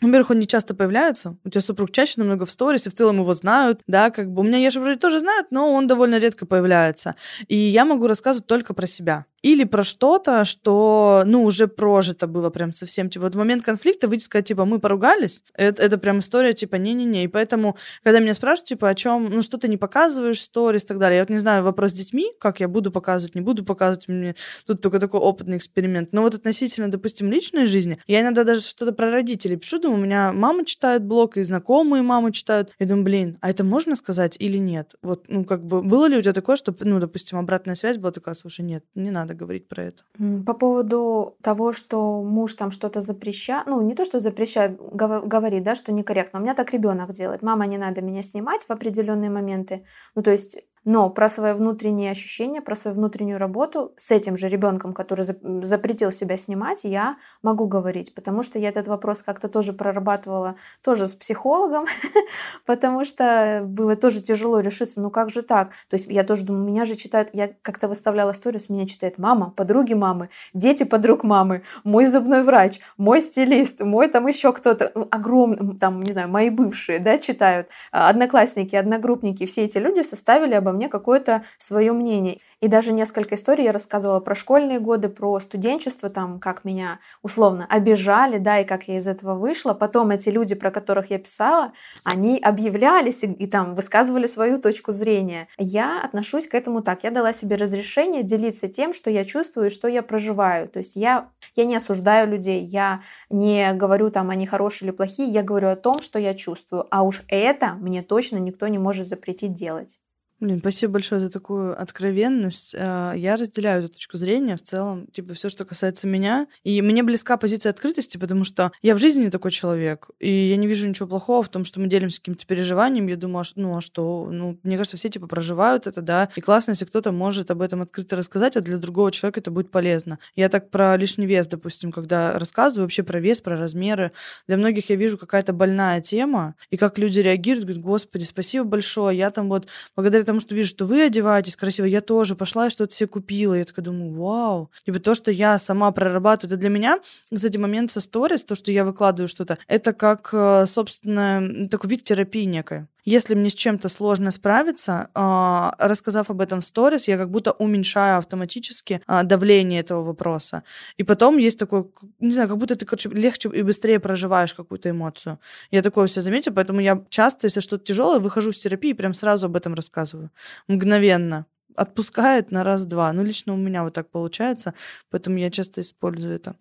[0.00, 1.36] во-первых, он не часто появляется.
[1.44, 4.40] У тебя супруг чаще намного в сторис, и в целом его знают, да, как бы.
[4.40, 7.16] У меня Яша вроде тоже знают, но он довольно редко появляется.
[7.48, 12.50] И я могу рассказывать только про себя или про что-то, что, ну, уже прожито было
[12.50, 16.18] прям совсем, типа, вот в момент конфликта выйти сказать, типа, мы поругались, это, это прям
[16.18, 19.76] история, типа, не-не-не, и поэтому, когда меня спрашивают, типа, о чем, ну, что ты не
[19.76, 22.90] показываешь, сторис и так далее, я вот не знаю, вопрос с детьми, как я буду
[22.90, 24.34] показывать, не буду показывать, мне
[24.66, 28.92] тут только такой опытный эксперимент, но вот относительно, допустим, личной жизни, я иногда даже что-то
[28.92, 33.04] про родителей пишу, думаю, у меня мама читает блог, и знакомые мамы читают, я думаю,
[33.04, 34.94] блин, а это можно сказать или нет?
[35.02, 38.12] Вот, ну, как бы, было ли у тебя такое, что, ну, допустим, обратная связь была
[38.12, 40.02] такая, слушай, нет, не надо говорить про это.
[40.44, 45.74] По поводу того, что муж там что-то запрещает, ну не то, что запрещает, говорит, да,
[45.74, 46.40] что некорректно.
[46.40, 47.42] У меня так ребенок делает.
[47.42, 49.84] Мама, не надо меня снимать в определенные моменты.
[50.14, 50.58] Ну то есть
[50.90, 55.24] но про свои внутренние ощущения, про свою внутреннюю работу с этим же ребенком, который
[55.62, 61.06] запретил себя снимать, я могу говорить, потому что я этот вопрос как-то тоже прорабатывала тоже
[61.06, 61.86] с психологом,
[62.66, 65.70] потому что было тоже тяжело решиться, ну как же так?
[65.88, 69.50] То есть я тоже думаю, меня же читают, я как-то выставляла сторис, меня читает мама,
[69.50, 75.78] подруги мамы, дети подруг мамы, мой зубной врач, мой стилист, мой там еще кто-то, огромный,
[75.78, 80.70] там, не знаю, мои бывшие, да, читают, а, одноклассники, одногруппники, все эти люди составили обо
[80.70, 82.38] обо мне какое-то свое мнение.
[82.60, 87.66] И даже несколько историй я рассказывала про школьные годы, про студенчество, там, как меня условно
[87.68, 89.74] обижали, да, и как я из этого вышла.
[89.74, 94.90] Потом эти люди, про которых я писала, они объявлялись и, и там высказывали свою точку
[94.92, 95.48] зрения.
[95.58, 97.04] Я отношусь к этому так.
[97.04, 100.66] Я дала себе разрешение делиться тем, что я чувствую и что я проживаю.
[100.68, 105.28] То есть я, я не осуждаю людей, я не говорю там, они хорошие или плохие,
[105.28, 106.86] я говорю о том, что я чувствую.
[106.90, 109.98] А уж это мне точно никто не может запретить делать.
[110.40, 112.74] Блин, спасибо большое за такую откровенность.
[112.74, 116.46] Э, я разделяю эту точку зрения в целом, типа, все, что касается меня.
[116.64, 120.08] И мне близка позиция открытости, потому что я в жизни не такой человек.
[120.18, 123.06] И я не вижу ничего плохого в том, что мы делимся каким-то переживанием.
[123.06, 124.30] Я думаю, а ну а что?
[124.30, 126.30] Ну, мне кажется, все типа проживают это, да.
[126.34, 129.70] И классно, если кто-то может об этом открыто рассказать, а для другого человека это будет
[129.70, 130.18] полезно.
[130.36, 134.12] Я так про лишний вес, допустим, когда рассказываю вообще про вес, про размеры.
[134.48, 139.18] Для многих я вижу какая-то больная тема, и как люди реагируют, говорят, господи, спасибо большое,
[139.18, 142.70] я там вот благодаря потому что вижу, что вы одеваетесь красиво, я тоже пошла и
[142.70, 143.54] что-то себе купила.
[143.54, 144.70] Я такая думаю, вау.
[144.86, 147.00] Типа то, что я сама прорабатываю, это для меня,
[147.34, 152.04] кстати, момент со сторис, то, что я выкладываю что-то, это как, э, собственно, такой вид
[152.04, 152.86] терапии некой.
[153.04, 157.52] Если мне с чем-то сложно справиться, э, рассказав об этом в сторис, я как будто
[157.52, 160.62] уменьшаю автоматически э, давление этого вопроса.
[160.96, 164.90] И потом есть такой, не знаю, как будто ты, короче, легче и быстрее проживаешь какую-то
[164.90, 165.38] эмоцию.
[165.70, 169.14] Я такое все заметила, поэтому я часто, если что-то тяжелое, выхожу с терапии и прям
[169.14, 170.30] сразу об этом рассказываю.
[170.68, 173.12] Мгновенно отпускает на раз-два.
[173.12, 174.74] Ну, лично у меня вот так получается,
[175.10, 176.54] поэтому я часто использую это.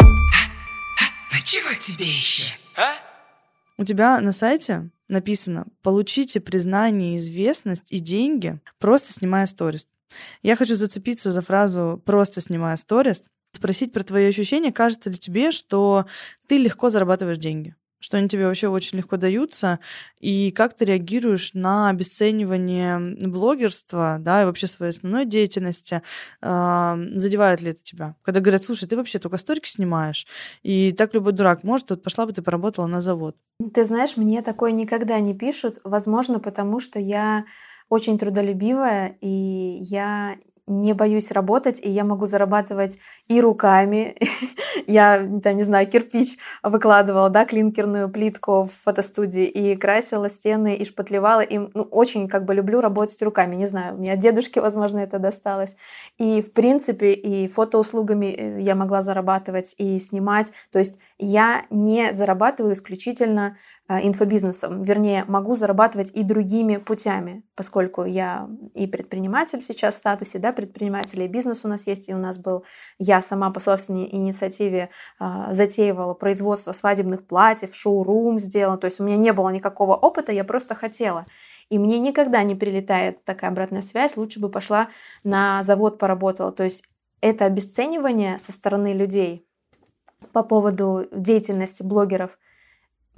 [1.32, 2.56] Ну чего тебе еще?
[2.76, 2.94] А?
[3.78, 9.88] У тебя на сайте написано «Получите признание, известность и деньги, просто снимая сторис».
[10.42, 14.72] Я хочу зацепиться за фразу «просто снимая сторис», спросить про твои ощущения.
[14.72, 16.06] Кажется ли тебе, что
[16.48, 17.76] ты легко зарабатываешь деньги?
[18.00, 19.80] Что они тебе вообще очень легко даются,
[20.20, 26.02] и как ты реагируешь на обесценивание блогерства, да, и вообще своей основной деятельности,
[26.42, 28.16] э, задевает ли это тебя?
[28.22, 30.28] Когда говорят, слушай, ты вообще только сторики снимаешь,
[30.64, 33.36] и так любой дурак может, вот пошла бы ты поработала на завод.
[33.74, 37.46] Ты знаешь, мне такое никогда не пишут, возможно, потому что я
[37.90, 40.38] очень трудолюбивая, и я
[40.70, 44.16] не боюсь работать, и я могу зарабатывать и руками.
[44.88, 50.86] я, там, не знаю, кирпич выкладывала, да, клинкерную плитку в фотостудии, и красила стены, и
[50.86, 51.42] шпатлевала.
[51.42, 53.56] И ну, очень как бы люблю работать руками.
[53.56, 55.76] Не знаю, у меня от дедушки, возможно, это досталось.
[56.20, 60.52] И, в принципе, и фотоуслугами э, я могла зарабатывать, и снимать.
[60.72, 63.58] То есть я не зарабатываю исключительно
[63.90, 70.54] инфобизнесом, вернее, могу зарабатывать и другими путями, поскольку я и предприниматель сейчас в статусе, да,
[70.54, 72.64] предпринимателя, и бизнес у нас есть, и у нас был,
[73.00, 79.04] я сама по собственной инициативе э, затеивала производство свадебных платьев, шоу-рум сделала, то есть у
[79.04, 81.26] меня не было никакого опыта, я просто хотела.
[81.70, 84.90] И мне никогда не прилетает такая обратная связь, лучше бы пошла
[85.24, 86.52] на завод поработала.
[86.52, 86.84] То есть
[87.22, 89.48] это обесценивание со стороны людей
[90.32, 92.38] по поводу деятельности блогеров–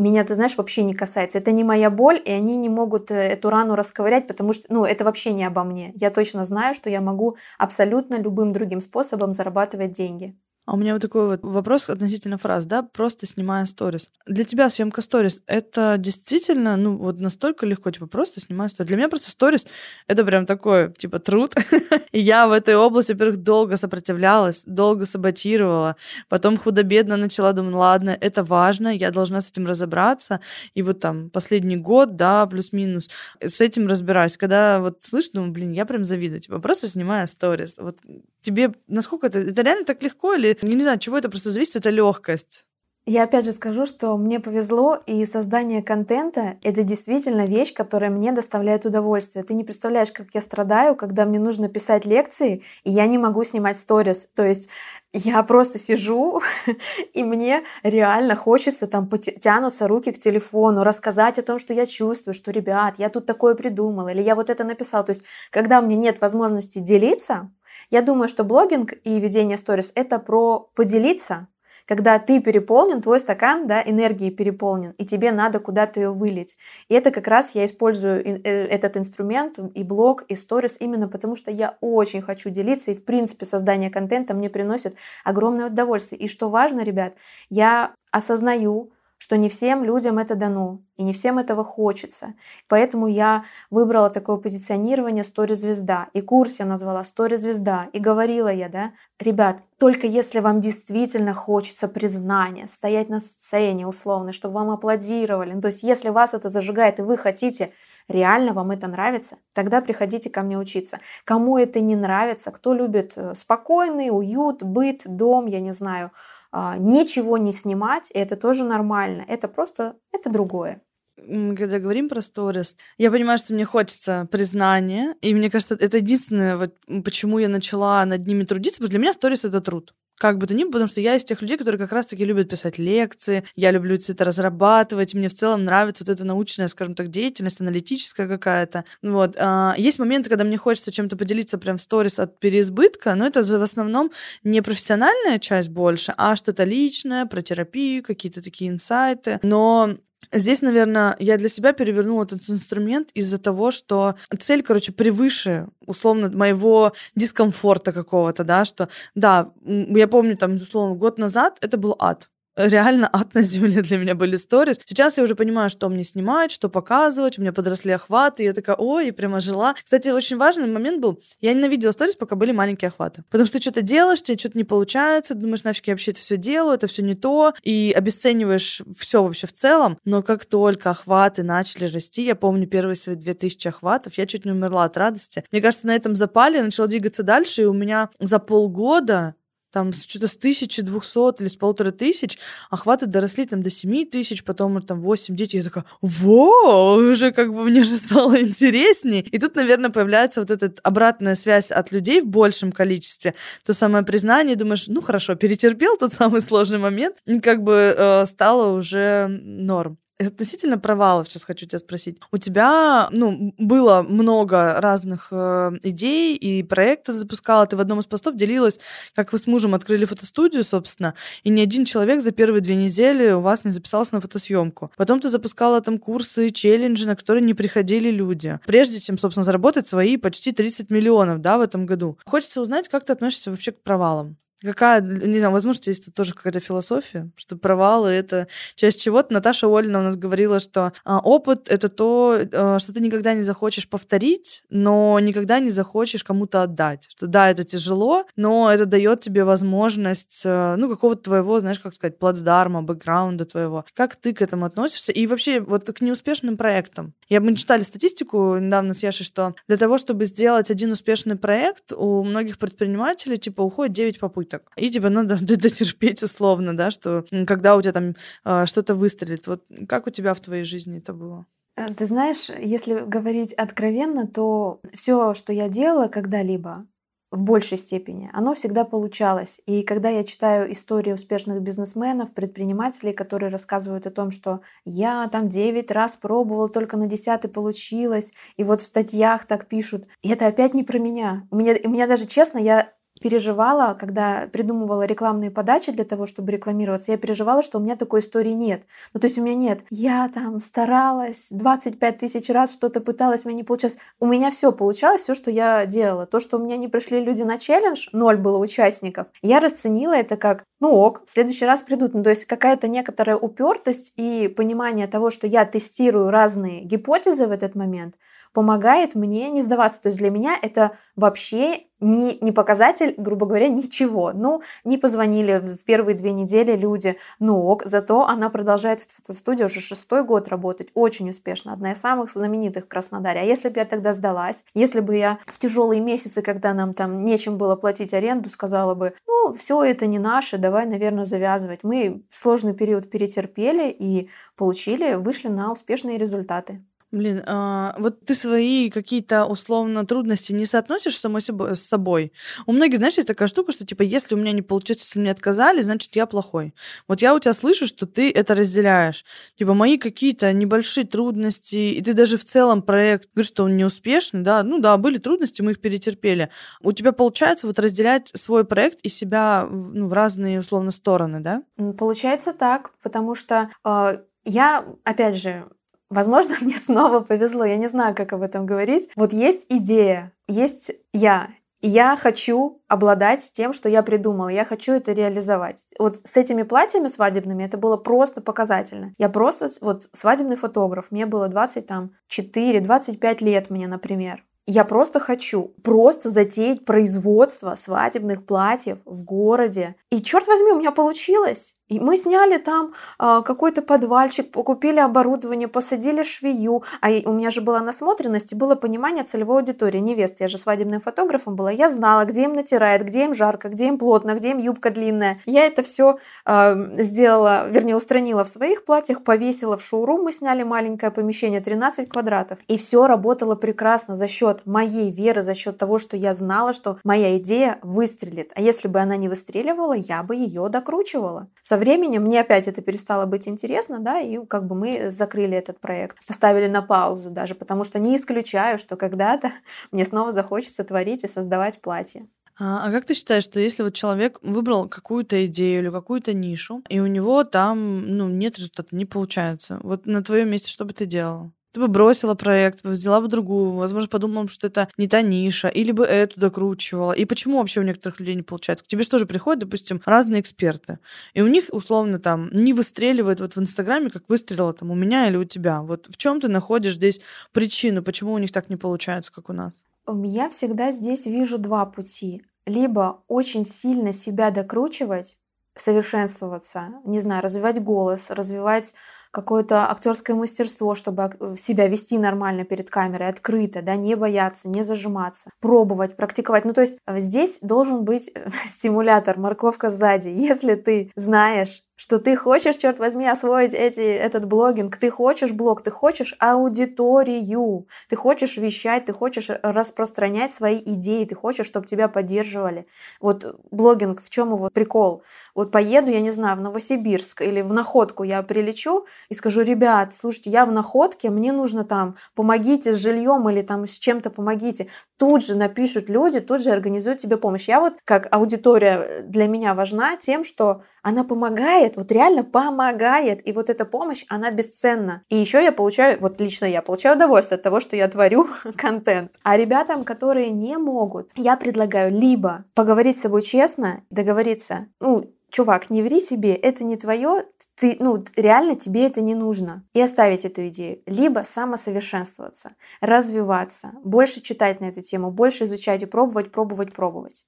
[0.02, 1.38] меня, ты знаешь, вообще не касается.
[1.38, 4.86] Это не моя боль, и они не могут э, эту рану расковырять, потому что, ну,
[4.86, 5.92] это вообще не обо мне.
[5.96, 10.36] Я точно знаю, что я могу абсолютно любым другим способом зарабатывать деньги.
[10.66, 14.12] А у меня вот такой вот вопрос относительно фраз, да, просто снимая сторис.
[14.28, 18.88] Для тебя съемка сторис это действительно, ну, вот настолько легко, типа, просто снимаю сторис.
[18.88, 19.66] Для меня просто сторис
[20.08, 21.56] это прям такой, типа, труд.
[22.12, 25.96] И я в этой области, во-первых, долго сопротивлялась, долго саботировала,
[26.30, 30.42] потом худо-бедно начала думать, ладно, это важно, я должна с этим разобраться.
[30.76, 34.38] И вот там последний год, да, плюс-минус, с этим разбираюсь.
[34.38, 37.76] Когда вот слышу, думаю, блин, я прям завидую, типа, просто снимаю сторис.
[37.80, 37.98] Вот
[38.42, 41.78] тебе насколько это, это реально так легко или я не знаю, чего это просто зависит,
[41.78, 42.66] это легкость.
[43.08, 48.32] Я опять же скажу, что мне повезло, и создание контента— это действительно вещь, которая мне
[48.32, 49.44] доставляет удовольствие.
[49.44, 53.44] Ты не представляешь, как я страдаю, когда мне нужно писать лекции, и я не могу
[53.44, 54.30] снимать сторис.
[54.36, 54.70] То есть
[55.14, 56.42] я просто сижу,
[57.14, 62.36] и мне реально хочется там тянутся руки к телефону, рассказать о том, что я чувствую,
[62.36, 65.04] что, ребят, я тут такое придумала, или я вот это написал.
[65.04, 67.50] То есть, когда у меня нет возможности делиться,
[67.90, 71.48] я думаю, что блогинг и ведение сторис— это про поделиться,
[71.86, 76.58] когда ты переполнен, твой стакан да, энергии переполнен, и тебе надо куда-то ее вылить.
[76.88, 81.36] И это как раз я использую э, этот инструмент и блог, и сторис именно потому,
[81.36, 86.22] что я очень хочу делиться, и в принципе создание контента мне приносит огромное удовольствие.
[86.22, 87.16] И что важно, ребят,
[87.50, 92.34] я осознаю, что не всем людям это дано, и не всем этого хочется.
[92.68, 98.94] Поэтому я выбрала такое позиционирование «Стори-звезда», и курс я назвала «Стори-звезда», и говорила я, да,
[99.20, 105.62] ребят, только если вам действительно хочется признания, стоять на сцене условно, чтобы вам аплодировали, ну,
[105.62, 107.74] то есть если вас это зажигает, и вы хотите
[108.08, 110.98] реально вам это нравится, тогда приходите ко мне учиться.
[111.26, 116.10] Кому это не нравится, кто любит э, спокойный уют, быт, дом, я не знаю,
[116.54, 119.26] ничего не снимать, это тоже нормально.
[119.28, 120.82] Это просто, это другое
[121.18, 126.58] когда говорим про сторис, я понимаю, что мне хочется признания, и мне кажется, это единственное,
[126.58, 130.38] вот, почему я начала над ними трудиться, потому что для меня сторис— это труд как
[130.38, 132.78] бы то ни было, потому что я из тех людей, которые как раз-таки любят писать
[132.78, 137.08] лекции, я люблю все это разрабатывать, мне в целом нравится вот эта научная, скажем так,
[137.08, 138.86] деятельность, аналитическая какая-то.
[139.02, 139.36] Вот.
[139.40, 143.44] А, есть моменты, когда мне хочется чем-то поделиться прям в сторис от переизбытка, но это
[143.44, 144.12] в основном
[144.44, 149.40] не профессиональная часть больше, а что-то личное, про терапию, какие-то такие инсайты.
[149.42, 149.96] Но
[150.32, 156.30] Здесь, наверное, я для себя перевернула этот инструмент из-за того, что цель, короче, превыше, условно,
[156.30, 162.30] моего дискомфорта какого-то, да, что, да, я помню, там, условно, год назад это был ад
[162.68, 164.80] реально ад на земле для меня были сторис.
[164.86, 168.76] Сейчас я уже понимаю, что мне снимать, что показывать, у меня подросли охваты, я такая,
[168.76, 169.74] ой, и прямо жила.
[169.74, 173.24] Кстати, очень важный момент был, я ненавидела сторис, пока были маленькие охваты.
[173.30, 176.38] Потому что ты что-то делаешь, тебе что-то не получается, думаешь, нафиг я вообще это все
[176.38, 179.98] делаю, это все не то, и обесцениваешь все вообще в целом.
[180.06, 184.52] Но как только охваты начали расти, я помню первые свои 2000 охватов, я чуть не
[184.52, 185.44] умерла от радости.
[185.52, 189.36] Мне кажется, на этом запали, я начала двигаться дальше, и у меня за полгода
[189.72, 192.38] там что-то с 1200 или с полутора тысяч,
[192.70, 195.58] охваты доросли там до 7 тысяч, потом там 8 детей.
[195.60, 199.24] Я такая, во, уже как бы мне же стало интереснее.
[199.24, 203.34] И тут, наверное, появляется вот эта обратная связь от людей в большем количестве.
[203.66, 208.26] То самое признание, думаешь, ну хорошо, перетерпел тот самый сложный момент, и как бы э,
[208.26, 210.01] стало уже норм.
[210.28, 212.18] Относительно провалов сейчас хочу тебя спросить.
[212.32, 217.66] У тебя, ну, было много разных э, идей и проектов запускала.
[217.66, 218.80] Ты в одном из постов делилась,
[219.16, 223.32] как вы с мужем открыли фотостудию, собственно, и ни один человек за первые две недели
[223.32, 224.92] у вас не записался на фотосъемку.
[224.98, 228.60] Потом ты запускала там курсы, челленджи, на которые не приходили люди.
[228.66, 232.18] Прежде чем, собственно, заработать свои почти 30 миллионов, да, в этом году.
[232.26, 234.38] Хочется узнать, как ты относишься вообще к провалам.
[234.62, 239.34] Какая, не знаю, возможно, есть тут тоже какая-то философия, что провалы— это часть чего-то.
[239.34, 243.42] Наташа Олина у нас говорила, что а, опыт— это то, а, что ты никогда не
[243.42, 247.08] захочешь повторить, но никогда не захочешь кому-то отдать.
[247.10, 251.94] Что да, это тяжело, но это дает тебе возможность, а, ну, какого-то твоего, знаешь, как
[251.94, 253.86] сказать, плацдарма, бэкграунда твоего.
[253.94, 255.12] Как ты к этому относишься?
[255.12, 257.14] И вообще вот к неуспешным проектам.
[257.32, 261.94] Я мы читали статистику недавно с Яшей, что для того, чтобы сделать один успешный проект,
[261.94, 264.70] у многих предпринимателей, типа, уходит 9 попыток.
[264.76, 269.48] И тебе надо дотерпеть условно, да, что когда у тебя там э, что-то выстрелит.
[269.48, 271.46] Вот как у тебя в твоей жизни это было?
[271.78, 276.86] Э, ты знаешь, если говорить откровенно, то все, что я делала когда-либо,
[277.32, 279.62] в большей степени, оно всегда получалось.
[279.66, 285.48] И когда я читаю истории успешных бизнесменов, предпринимателей, которые рассказывают о том, что я там
[285.50, 290.48] 9 раз пробовал, только на 10 получилось, и вот в статьях так пишут, и это
[290.48, 291.48] опять не про меня.
[291.52, 296.52] У меня, у меня даже, честно, я переживала, когда придумывала рекламные подачи для того, чтобы
[296.52, 298.84] рекламироваться, я переживала, что у меня такой истории нет.
[299.14, 299.82] Ну, то есть у меня нет.
[299.90, 303.98] Я там старалась 25 тысяч раз, что-то пыталась, у меня не получалось.
[304.20, 306.26] У меня все получалось, все, что я делала.
[306.26, 310.36] То, что у меня не пришли люди на челлендж, ноль было участников, я расценила это
[310.38, 312.14] как, ну ок, в следующий раз придут.
[312.14, 317.52] Ну, то есть какая-то некоторая упертость и понимание того, что я тестирую разные гипотезы в
[317.52, 318.16] этот момент,
[318.54, 320.02] помогает мне не сдаваться.
[320.02, 324.34] То есть для меня это вообще не, не показатель, грубо говоря, ничего.
[324.34, 329.64] Ну, не позвонили в первые две недели люди, ну ок, зато она продолжает в фотостудии
[329.64, 333.42] уже шестой год работать, очень успешно, одна из самых знаменитых в Краснодаре.
[333.42, 337.24] А если бы я тогда сдалась, если бы я в тяжелые месяцы, когда нам там
[337.24, 341.84] нечем было платить аренду, сказала бы, ну, все это не наше, давай, наверное, завязывать.
[341.84, 346.84] Мы сложный период перетерпели и получили, вышли на успешные результаты.
[347.12, 352.32] Блин, а, вот ты свои какие-то условно трудности не соотносишь самой собой, с собой.
[352.66, 355.32] У многих, знаешь, есть такая штука, что типа, если у меня не получится, если мне
[355.32, 356.74] отказали, значит, я плохой.
[357.10, 359.26] Вот я у тебя слышу, что ты это разделяешь.
[359.58, 364.42] Типа, мои какие-то небольшие трудности, и ты даже в целом проект, говоришь, что он неуспешный,
[364.42, 366.50] да, ну да, были трудности, мы их перетерпели.
[366.82, 371.64] У тебя получается вот разделять свой проект и себя ну, в разные, условно, стороны, да?
[371.98, 375.68] Получается так, потому что э, я, опять же,
[376.12, 379.10] Возможно, мне снова повезло, я не знаю, как об этом говорить.
[379.16, 381.48] Вот есть идея, есть я,
[381.82, 384.50] и я хочу обладать тем, что я придумала.
[384.50, 385.88] Я хочу это реализовать.
[385.98, 389.14] Вот с этими платьями свадебными это было просто показательно.
[389.18, 391.08] Я просто вот свадебный фотограф.
[391.10, 394.46] Мне было 20 там 4-25 лет мне, например.
[394.68, 399.96] Я просто хочу просто затеять производство свадебных платьев в городе.
[400.12, 401.76] И черт возьми, у меня получилось.
[401.92, 406.84] И мы сняли там э, какой-то подвальчик, купили оборудование, посадили швею.
[407.02, 410.40] А у меня же была насмотренность и было понимание целевой аудитории невест.
[410.40, 411.70] Я же свадебным фотографом была.
[411.70, 415.42] Я знала, где им натирает, где им жарко, где им плотно, где им юбка длинная.
[415.46, 420.24] Я это все э, сделала, вернее, устранила в своих платьях, повесила в шоурум.
[420.24, 422.58] Мы сняли маленькое помещение, 13 квадратов.
[422.70, 427.00] И все работало прекрасно за счет моей веры, за счет того, что я знала, что
[427.04, 428.54] моя идея выстрелит.
[428.56, 431.50] А если бы она не выстреливала, я бы ее докручивала.
[431.62, 435.80] Со временем мне опять это перестало быть интересно, да, и как бы мы закрыли этот
[435.80, 439.52] проект, поставили на паузу даже, потому что не исключаю, что когда-то
[439.92, 442.28] мне снова захочется творить и создавать платье.
[442.60, 446.84] А, а как ты считаешь, что если вот человек выбрал какую-то идею или какую-то нишу,
[446.90, 450.94] и у него там ну, нет результата, не получается, вот на твоем месте что бы
[450.94, 451.52] ты делала?
[451.72, 455.92] Ты бы бросила проект, взяла бы другую, возможно, подумала, что это не та ниша, или
[455.92, 457.14] бы эту докручивала.
[457.14, 458.84] И почему вообще у некоторых людей не получается?
[458.86, 461.00] К тебе же тоже приходят, допустим, разные эксперты,
[461.34, 465.28] и у них, условно, там, не выстреливает вот в Инстаграме, как выстрелила там у меня
[465.28, 465.82] или у тебя.
[465.82, 469.54] Вот в чем ты находишь здесь причину, почему у них так не получается, как у
[469.54, 469.74] нас?
[470.08, 472.44] Я всегда здесь вижу два пути.
[472.66, 475.38] Либо очень сильно себя докручивать,
[475.76, 478.94] совершенствоваться, не знаю, развивать голос, развивать
[479.32, 485.50] какое-то актерское мастерство, чтобы себя вести нормально перед камерой, открыто, да, не бояться, не зажиматься,
[485.60, 486.66] пробовать, практиковать.
[486.66, 488.32] Ну, то есть э, здесь должен быть
[488.66, 490.30] стимулятор, морковка сзади.
[490.30, 495.84] Если ты знаешь, что ты хочешь, черт возьми, освоить эти, этот блогинг, ты хочешь блог,
[495.84, 502.08] ты хочешь аудиторию, ты хочешь вещать, ты хочешь распространять свои идеи, ты хочешь, чтобы тебя
[502.08, 502.88] поддерживали.
[503.20, 505.22] Вот блогинг, в чем его прикол?
[505.54, 510.16] Вот поеду, я не знаю, в Новосибирск или в Находку я прилечу, и скажу, ребят,
[510.16, 514.88] слушайте, я в находке, мне нужно там, помогите с жильем или там с чем-то помогите.
[515.18, 517.68] Тут же напишут люди, тут же организуют тебе помощь.
[517.68, 523.48] Я вот как аудитория для меня важна тем, что она помогает, вот реально помогает.
[523.48, 525.24] И вот эта помощь, она бесценна.
[525.30, 529.32] И еще я получаю, вот лично я получаю удовольствие от того, что я творю контент.
[529.44, 535.90] А ребятам, которые не могут, я предлагаю либо поговорить с собой честно, договориться, ну, чувак,
[535.90, 537.46] не ври себе, это не твое,
[537.80, 539.84] ты, ну, реально тебе это не нужно.
[539.94, 541.02] И оставить эту идею.
[541.08, 547.46] Либо самосовершенствоваться, развиваться, больше читать на эту тему, больше изучать и пробовать, пробовать, пробовать.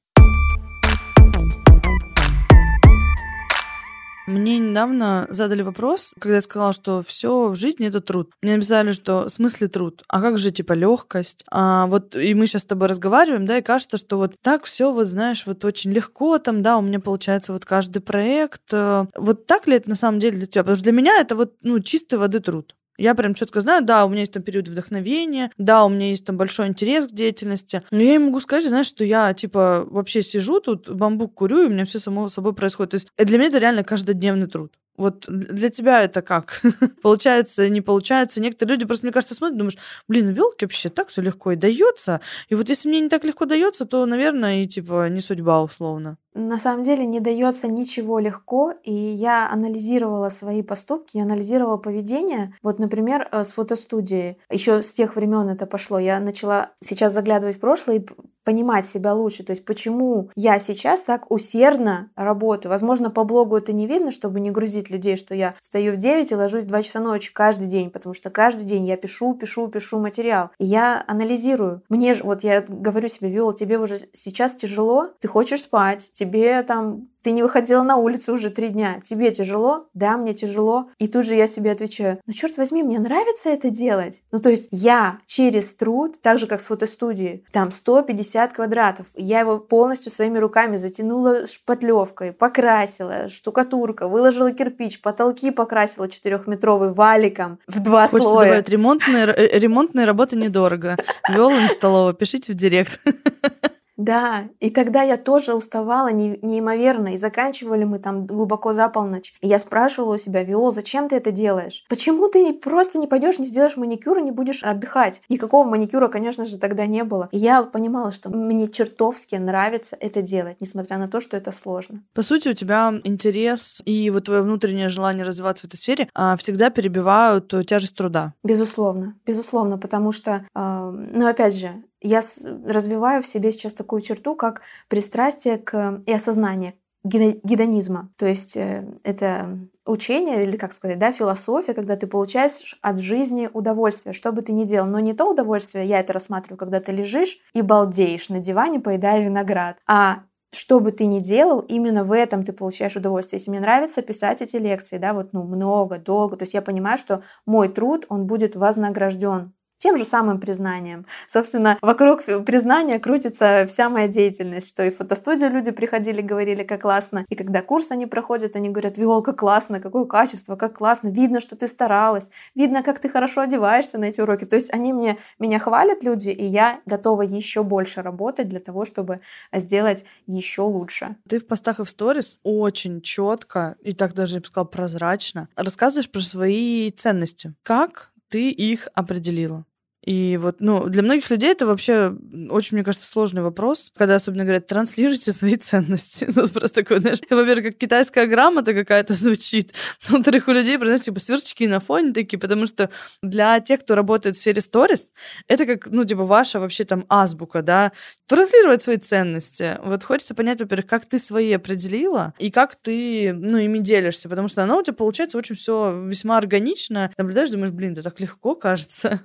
[4.26, 8.32] Мне недавно задали вопрос, когда я сказала, что все в жизни это труд.
[8.41, 11.43] Мне написали, что в смысле труд, а как же типа легкость?
[11.51, 14.93] А вот и мы сейчас с тобой разговариваем, да, и кажется, что вот так все,
[14.93, 18.61] вот знаешь, вот очень легко там, да, у меня получается вот каждый проект.
[18.71, 20.63] Э, вот так ли это на самом деле для тебя?
[20.63, 22.76] Потому что для меня это вот ну чистой воды труд.
[22.98, 26.26] Я прям четко знаю, да, у меня есть там период вдохновения, да, у меня есть
[26.26, 30.22] там большой интерес к деятельности, но я не могу сказать, знаешь, что я, типа, вообще
[30.22, 32.91] сижу тут, бамбук курю, и у меня все само собой происходит.
[32.91, 34.74] То есть для меня это реально каждодневный труд.
[34.96, 36.62] Вот для тебя это как?
[37.02, 38.41] получается, не получается?
[38.41, 39.78] Некоторые люди просто, мне кажется, смотрят, думаешь,
[40.08, 42.22] блин, велки вообще так все легко и дается.
[42.50, 46.18] И вот если мне не так легко дается, то, наверное, и типа не судьба условно.
[46.36, 52.56] На самом деле не дается ничего легко, и я анализировала свои поступки, я анализировала поведение.
[52.64, 54.39] Вот, например, э, с фотостудией.
[54.50, 56.00] Еще с тех времен это пошло.
[56.00, 58.06] Я начала сейчас заглядывать в прошлое и
[58.44, 59.44] понимать себя лучше.
[59.44, 62.72] То есть почему я сейчас так усердно работаю.
[62.72, 66.32] Возможно, по блогу это не видно, чтобы не грузить людей, что я встаю в 9
[66.32, 69.68] и ложусь в 2 часа ночи каждый день, потому что каждый день я пишу, пишу,
[69.68, 70.50] пишу материал.
[70.60, 71.82] И я анализирую.
[71.89, 76.62] Мне же, вот я говорю себе, Виола, тебе уже сейчас тяжело, ты хочешь спать, тебе
[76.64, 78.99] там ты не выходила на улицу уже три дня.
[79.03, 79.88] Тебе тяжело?
[79.93, 80.89] Да, мне тяжело.
[80.99, 84.21] И тут же я себе отвечаю, ну черт возьми, мне нравится это делать.
[84.32, 89.39] Ну то есть я через труд, так же как с фотостудией, там 150 квадратов, я
[89.39, 97.82] его полностью своими руками затянула шпатлевкой, покрасила, штукатурка, выложила кирпич, потолки покрасила четырехметровый валиком в
[97.82, 98.45] два Хочется слоя.
[98.47, 100.97] добавить, ремонтные, э, ремонтные работы недорого.
[101.30, 102.99] Виола Столова, пишите в директ.
[103.98, 109.34] Да, и тогда я тоже уставала не, неимоверно, и заканчивали мы там глубоко за полночь.
[109.41, 111.86] И я спрашивала у себя, Виол, зачем ты это делаешь?
[111.89, 115.22] Почему ты просто не пойдешь, не сделаешь маникюр и не будешь отдыхать?
[115.30, 117.30] Никакого маникюра, конечно же, тогда не было.
[117.32, 122.04] И я понимала, что мне чертовски нравится это делать, несмотря на то, что это сложно.
[122.14, 126.36] По сути, у тебя интерес и вот твое внутреннее желание развиваться в этой сфере а,
[126.38, 128.34] всегда перебивают тяжесть труда.
[128.44, 132.22] Безусловно, безусловно, потому что, э, ну опять же, я
[132.66, 138.14] развиваю в себе сейчас такую черту, как пристрастие к и осознание гедонизма.
[138.18, 143.49] То есть э, это учение, или как сказать, да, философия, когда ты получаешь от жизни
[143.51, 144.88] удовольствие, что бы ты ни делал.
[144.88, 149.22] Но не то удовольствие, я это рассматриваю, когда ты лежишь и балдеешь на диване, поедая
[149.22, 150.24] виноград, а
[150.54, 153.39] что бы ты ни делал, именно в этом ты получаешь удовольствие.
[153.39, 156.97] Если мне нравится писать эти лекции, да, вот ну, много, долго, то есть я понимаю,
[156.97, 161.05] что мой труд, он будет вознагражден тем же самым признанием.
[161.27, 166.84] Собственно, вокруг признания крутится вся моя деятельность, что и в фотостудию люди приходили, говорили, как
[166.84, 171.09] классно, и когда курс они проходят, они говорят, Виол, как классно, какое качество, как классно,
[171.09, 174.45] видно, что ты старалась, видно, как ты хорошо одеваешься на эти уроки.
[174.45, 178.86] То есть они мне, меня хвалят люди, и я готова еще больше работать для того,
[178.86, 179.19] чтобы
[179.51, 181.17] сделать еще лучше.
[181.27, 185.49] Ты в постах и в сторис очень четко и так даже, я бы сказала, прозрачно
[185.57, 187.53] рассказываешь про свои ценности.
[187.63, 189.65] Как ты их определила?
[190.06, 192.14] И вот, ну, для многих людей это вообще
[192.49, 196.28] очень, мне кажется, сложный вопрос, когда особенно говорят, транслируйте свои ценности.
[196.36, 199.74] Ну, просто такой, знаешь, во-первых, как китайская грамота какая-то звучит.
[200.10, 202.89] Во-вторых, у людей, знаешь, типа сверчки на фоне такие, потому что
[203.22, 205.14] для тех, кто работает в сфере сторис,
[205.47, 207.91] это как, ну, типа, ваша вообще там азбука, да,
[208.28, 209.78] транслировать свои ценности.
[209.84, 214.47] Вот хочется понять, во-первых, как ты свои определила и как ты, ну, ими делишься, потому
[214.47, 217.14] что оно у тебя получается очень все весьма органично.
[217.18, 219.22] Наблюдаешь, думаешь, блин, это так легко кажется.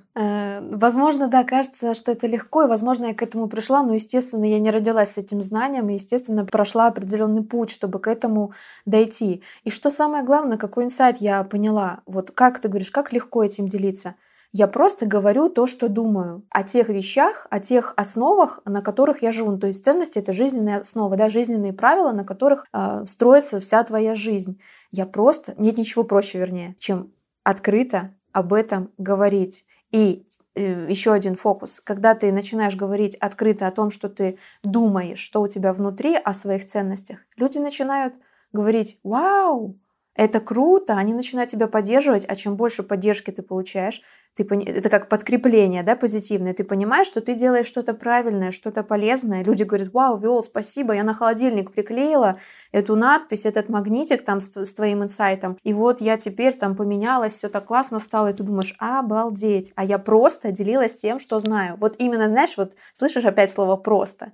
[0.71, 4.59] Возможно, да, кажется, что это легко, и, возможно, я к этому пришла, но, естественно, я
[4.59, 8.53] не родилась с этим знанием, и, естественно, прошла определенный путь, чтобы к этому
[8.85, 9.43] дойти.
[9.63, 13.67] И что самое главное, какой инсайт я поняла, вот как ты говоришь, как легко этим
[13.67, 14.15] делиться–
[14.51, 19.31] я просто говорю то, что думаю, о тех вещах, о тех основах, на которых я
[19.31, 19.55] живу.
[19.57, 24.15] То есть ценности— это жизненные основы, да, жизненные правила, на которых э, строится вся твоя
[24.15, 24.59] жизнь.
[24.91, 25.53] Я просто...
[25.57, 27.11] Нет ничего проще, вернее, чем
[27.43, 29.65] открыто об этом говорить.
[29.91, 31.79] И э, еще один фокус.
[31.79, 36.33] Когда ты начинаешь говорить открыто о том, что ты думаешь, что у тебя внутри, о
[36.33, 38.15] своих ценностях, люди начинают
[38.51, 39.79] говорить «Вау,
[40.15, 44.01] Это круто, они начинают тебя поддерживать, а чем больше поддержки ты получаешь,
[44.35, 46.53] ты, это как подкрепление, да, позитивное.
[46.53, 49.43] Ты понимаешь, что ты делаешь что-то правильное, что-то полезное.
[49.43, 52.39] Люди говорят, вау, Виол, спасибо, я на холодильник приклеила
[52.71, 55.57] эту надпись, этот магнитик там с, с твоим инсайтом.
[55.63, 59.73] И вот я теперь там поменялась, все так классно стало, и ты думаешь, обалдеть.
[59.75, 61.75] А я просто делилась тем, что знаю.
[61.77, 64.31] Вот именно, знаешь, вот слышишь опять слово «просто».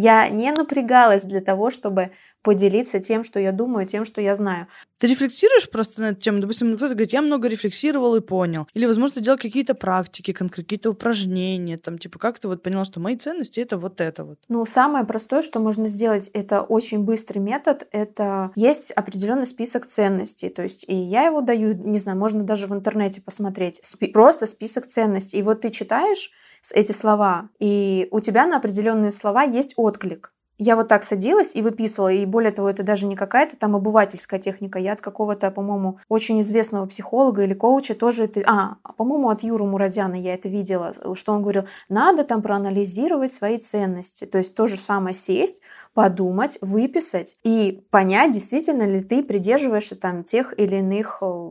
[0.00, 2.12] Я не напрягалась для того, чтобы
[2.42, 4.66] поделиться тем, что я думаю, тем, что я знаю.
[4.98, 6.40] Ты рефлексируешь просто на эту тему?
[6.40, 8.66] Допустим, кто-то говорит, я много рефлексировал и понял.
[8.74, 13.16] Или, возможно, делал какие-то практики, какие-то упражнения, там, типа, как ты вот поняла, что мои
[13.16, 14.38] ценности— это вот это вот?
[14.48, 20.48] Ну, самое простое, что можно сделать, это очень быстрый метод, это есть определенный список ценностей,
[20.48, 24.46] то есть, и я его даю, не знаю, можно даже в интернете посмотреть, спи- просто
[24.46, 25.38] список ценностей.
[25.38, 26.30] И вот ты читаешь,
[26.74, 30.32] эти слова, и у тебя на определенные слова есть отклик.
[30.60, 34.40] Я вот так садилась и выписывала, и более того, это даже не какая-то там обывательская
[34.40, 38.42] техника, я от какого-то, по-моему, очень известного психолога или коуча тоже это...
[38.44, 43.58] А, по-моему, от Юры Мурадяна я это видела, что он говорил, надо там проанализировать свои
[43.58, 45.62] ценности, то есть то же самое сесть,
[45.94, 51.50] подумать, выписать и понять, действительно ли ты придерживаешься там тех или иных э,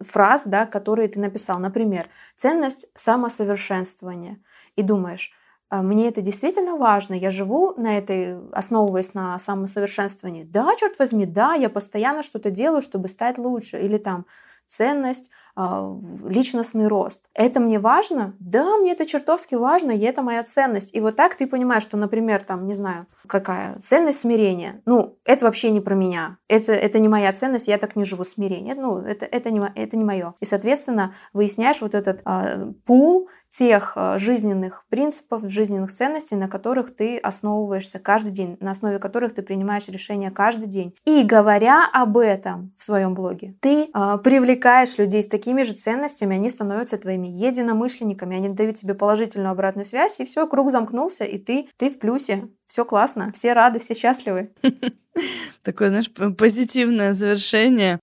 [0.00, 1.58] фраз, да, которые ты написал.
[1.58, 4.38] Например, ценность самосовершенствования.
[4.76, 5.37] И думаешь, «А
[5.70, 10.44] мне это действительно важно, я живу на этой, основываясь на самосовершенствовании.
[10.44, 13.78] Да, черт возьми, да, я постоянно что-то делаю, чтобы стать лучше.
[13.78, 14.24] Или там
[14.68, 17.24] ценность, а, личностный рост.
[17.34, 18.34] Это мне важно?
[18.38, 20.94] Да, мне это чертовски важно, и это моя ценность.
[20.94, 24.82] И вот так ты понимаешь, что, например, там, не знаю, какая ценность смирения.
[24.84, 26.36] Ну, это вообще не про меня.
[26.48, 28.74] Это, это не моя ценность, я так не живу смирение.
[28.74, 30.34] Ну, это, это, не, это не мое.
[30.40, 36.94] И, соответственно, выясняешь вот этот а, пул тех а, жизненных принципов, жизненных ценностей, на которых
[36.94, 40.94] ты основываешься каждый день, на основе которых ты принимаешь решения каждый день.
[41.04, 46.36] И говоря об этом в своем блоге, ты э, привлекаешь людей с такими же ценностями,
[46.36, 51.38] они становятся твоими единомышленниками, они дают тебе положительную обратную связь, и все, круг замкнулся, и
[51.38, 52.48] ты, ты в плюсе.
[52.66, 54.50] Все классно, все рады, все счастливы.
[55.62, 57.98] Такое, знаешь, позитивное завершение.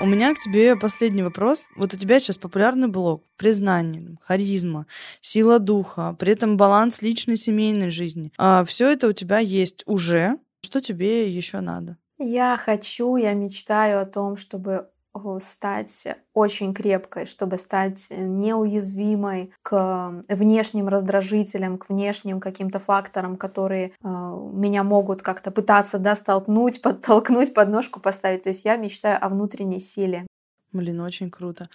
[0.00, 1.66] У меня к тебе последний вопрос.
[1.74, 4.86] Вот у тебя сейчас популярный блог, признание, харизма,
[5.20, 8.32] сила духа, при этом баланс личной семейной жизни.
[8.38, 10.38] А все это у тебя есть уже.
[10.60, 11.96] Что тебе еще надо?
[12.16, 14.88] Я хочу, я мечтаю о том, чтобы
[15.40, 23.90] стать очень крепкой, чтобы стать неуязвимой к внешним раздражителям, к внешним каким-то факторам, которые э,
[24.02, 28.42] меня могут как-то пытаться да, столкнуть, подтолкнуть, подножку поставить.
[28.42, 30.26] То есть я мечтаю о внутренней силе.
[30.72, 31.70] Блин, очень круто.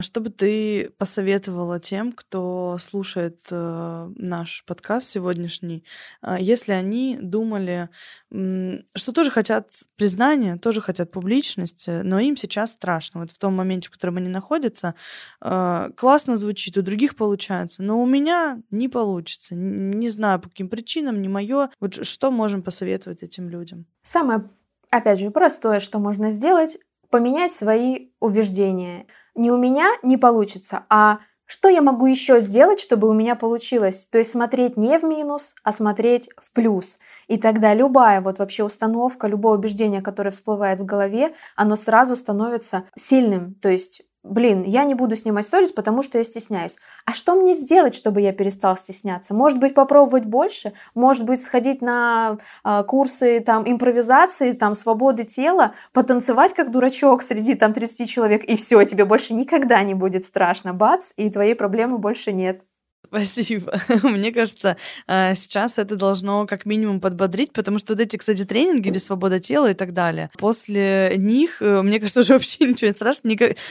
[0.00, 5.84] Что бы ты посоветовала тем, кто слушает э, наш подкаст сегодняшний,
[6.22, 7.90] э, если они думали,
[8.30, 13.20] э, что тоже хотят признания, тоже хотят публичности, но им сейчас страшно.
[13.20, 14.94] Вот в том моменте, в котором они находятся,
[15.42, 19.54] э, классно звучит, у других получается, но у меня не получится.
[19.54, 21.68] Не знаю, по каким причинам, не мое.
[21.80, 23.84] Вот что можем посоветовать этим людям?
[24.04, 24.48] Самое
[24.90, 26.78] Опять же, простое, что можно сделать,
[27.10, 29.06] поменять свои убеждения.
[29.34, 34.06] Не у меня не получится, а что я могу еще сделать, чтобы у меня получилось?
[34.10, 36.98] То есть смотреть не в минус, а смотреть в плюс.
[37.26, 42.84] И тогда любая вот вообще установка, любое убеждение, которое всплывает в голове, оно сразу становится
[42.98, 43.54] сильным.
[43.54, 46.76] То есть блин, я не буду снимать сторис, потому что я стесняюсь.
[47.04, 49.34] А что мне сделать, чтобы я перестал стесняться?
[49.34, 50.72] Может быть, попробовать больше?
[50.94, 57.54] Может быть, сходить на э, курсы там импровизации, там свободы тела, потанцевать как дурачок среди
[57.54, 60.74] там 30 человек, и все, тебе больше никогда не будет страшно.
[60.74, 62.67] Бац, и твоей проблемы больше нет.
[63.08, 63.72] Спасибо.
[64.02, 68.88] Мне кажется, э, сейчас это должно как минимум подбодрить, потому что вот эти, кстати, тренинги
[68.88, 72.94] или свобода тела и так далее, после них, э, мне кажется, уже вообще ничего не
[72.94, 73.28] страшно.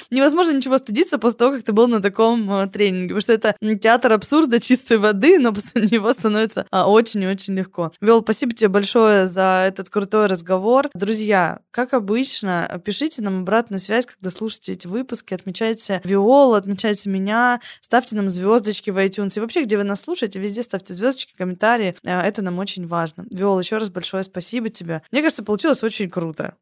[0.09, 3.55] Невозможно ничего стыдиться после того, как ты был на таком э, тренинге, потому что это
[3.77, 7.91] театр абсурда чистой воды, но после него становится а, очень и очень легко.
[8.01, 10.89] Вел, спасибо тебе большое за этот крутой разговор.
[10.93, 17.59] Друзья, как обычно, пишите нам обратную связь, когда слушаете эти выпуски, отмечайте Виолу, отмечайте меня,
[17.81, 21.34] ставьте нам звездочки в iTunes iTunes и вообще, где вы нас слушаете, везде ставьте звездочки,
[21.36, 21.95] комментарии.
[22.03, 23.25] Э, это нам очень важно.
[23.32, 25.01] Виол, еще раз большое спасибо тебе.
[25.11, 26.55] Мне кажется, получилось очень круто.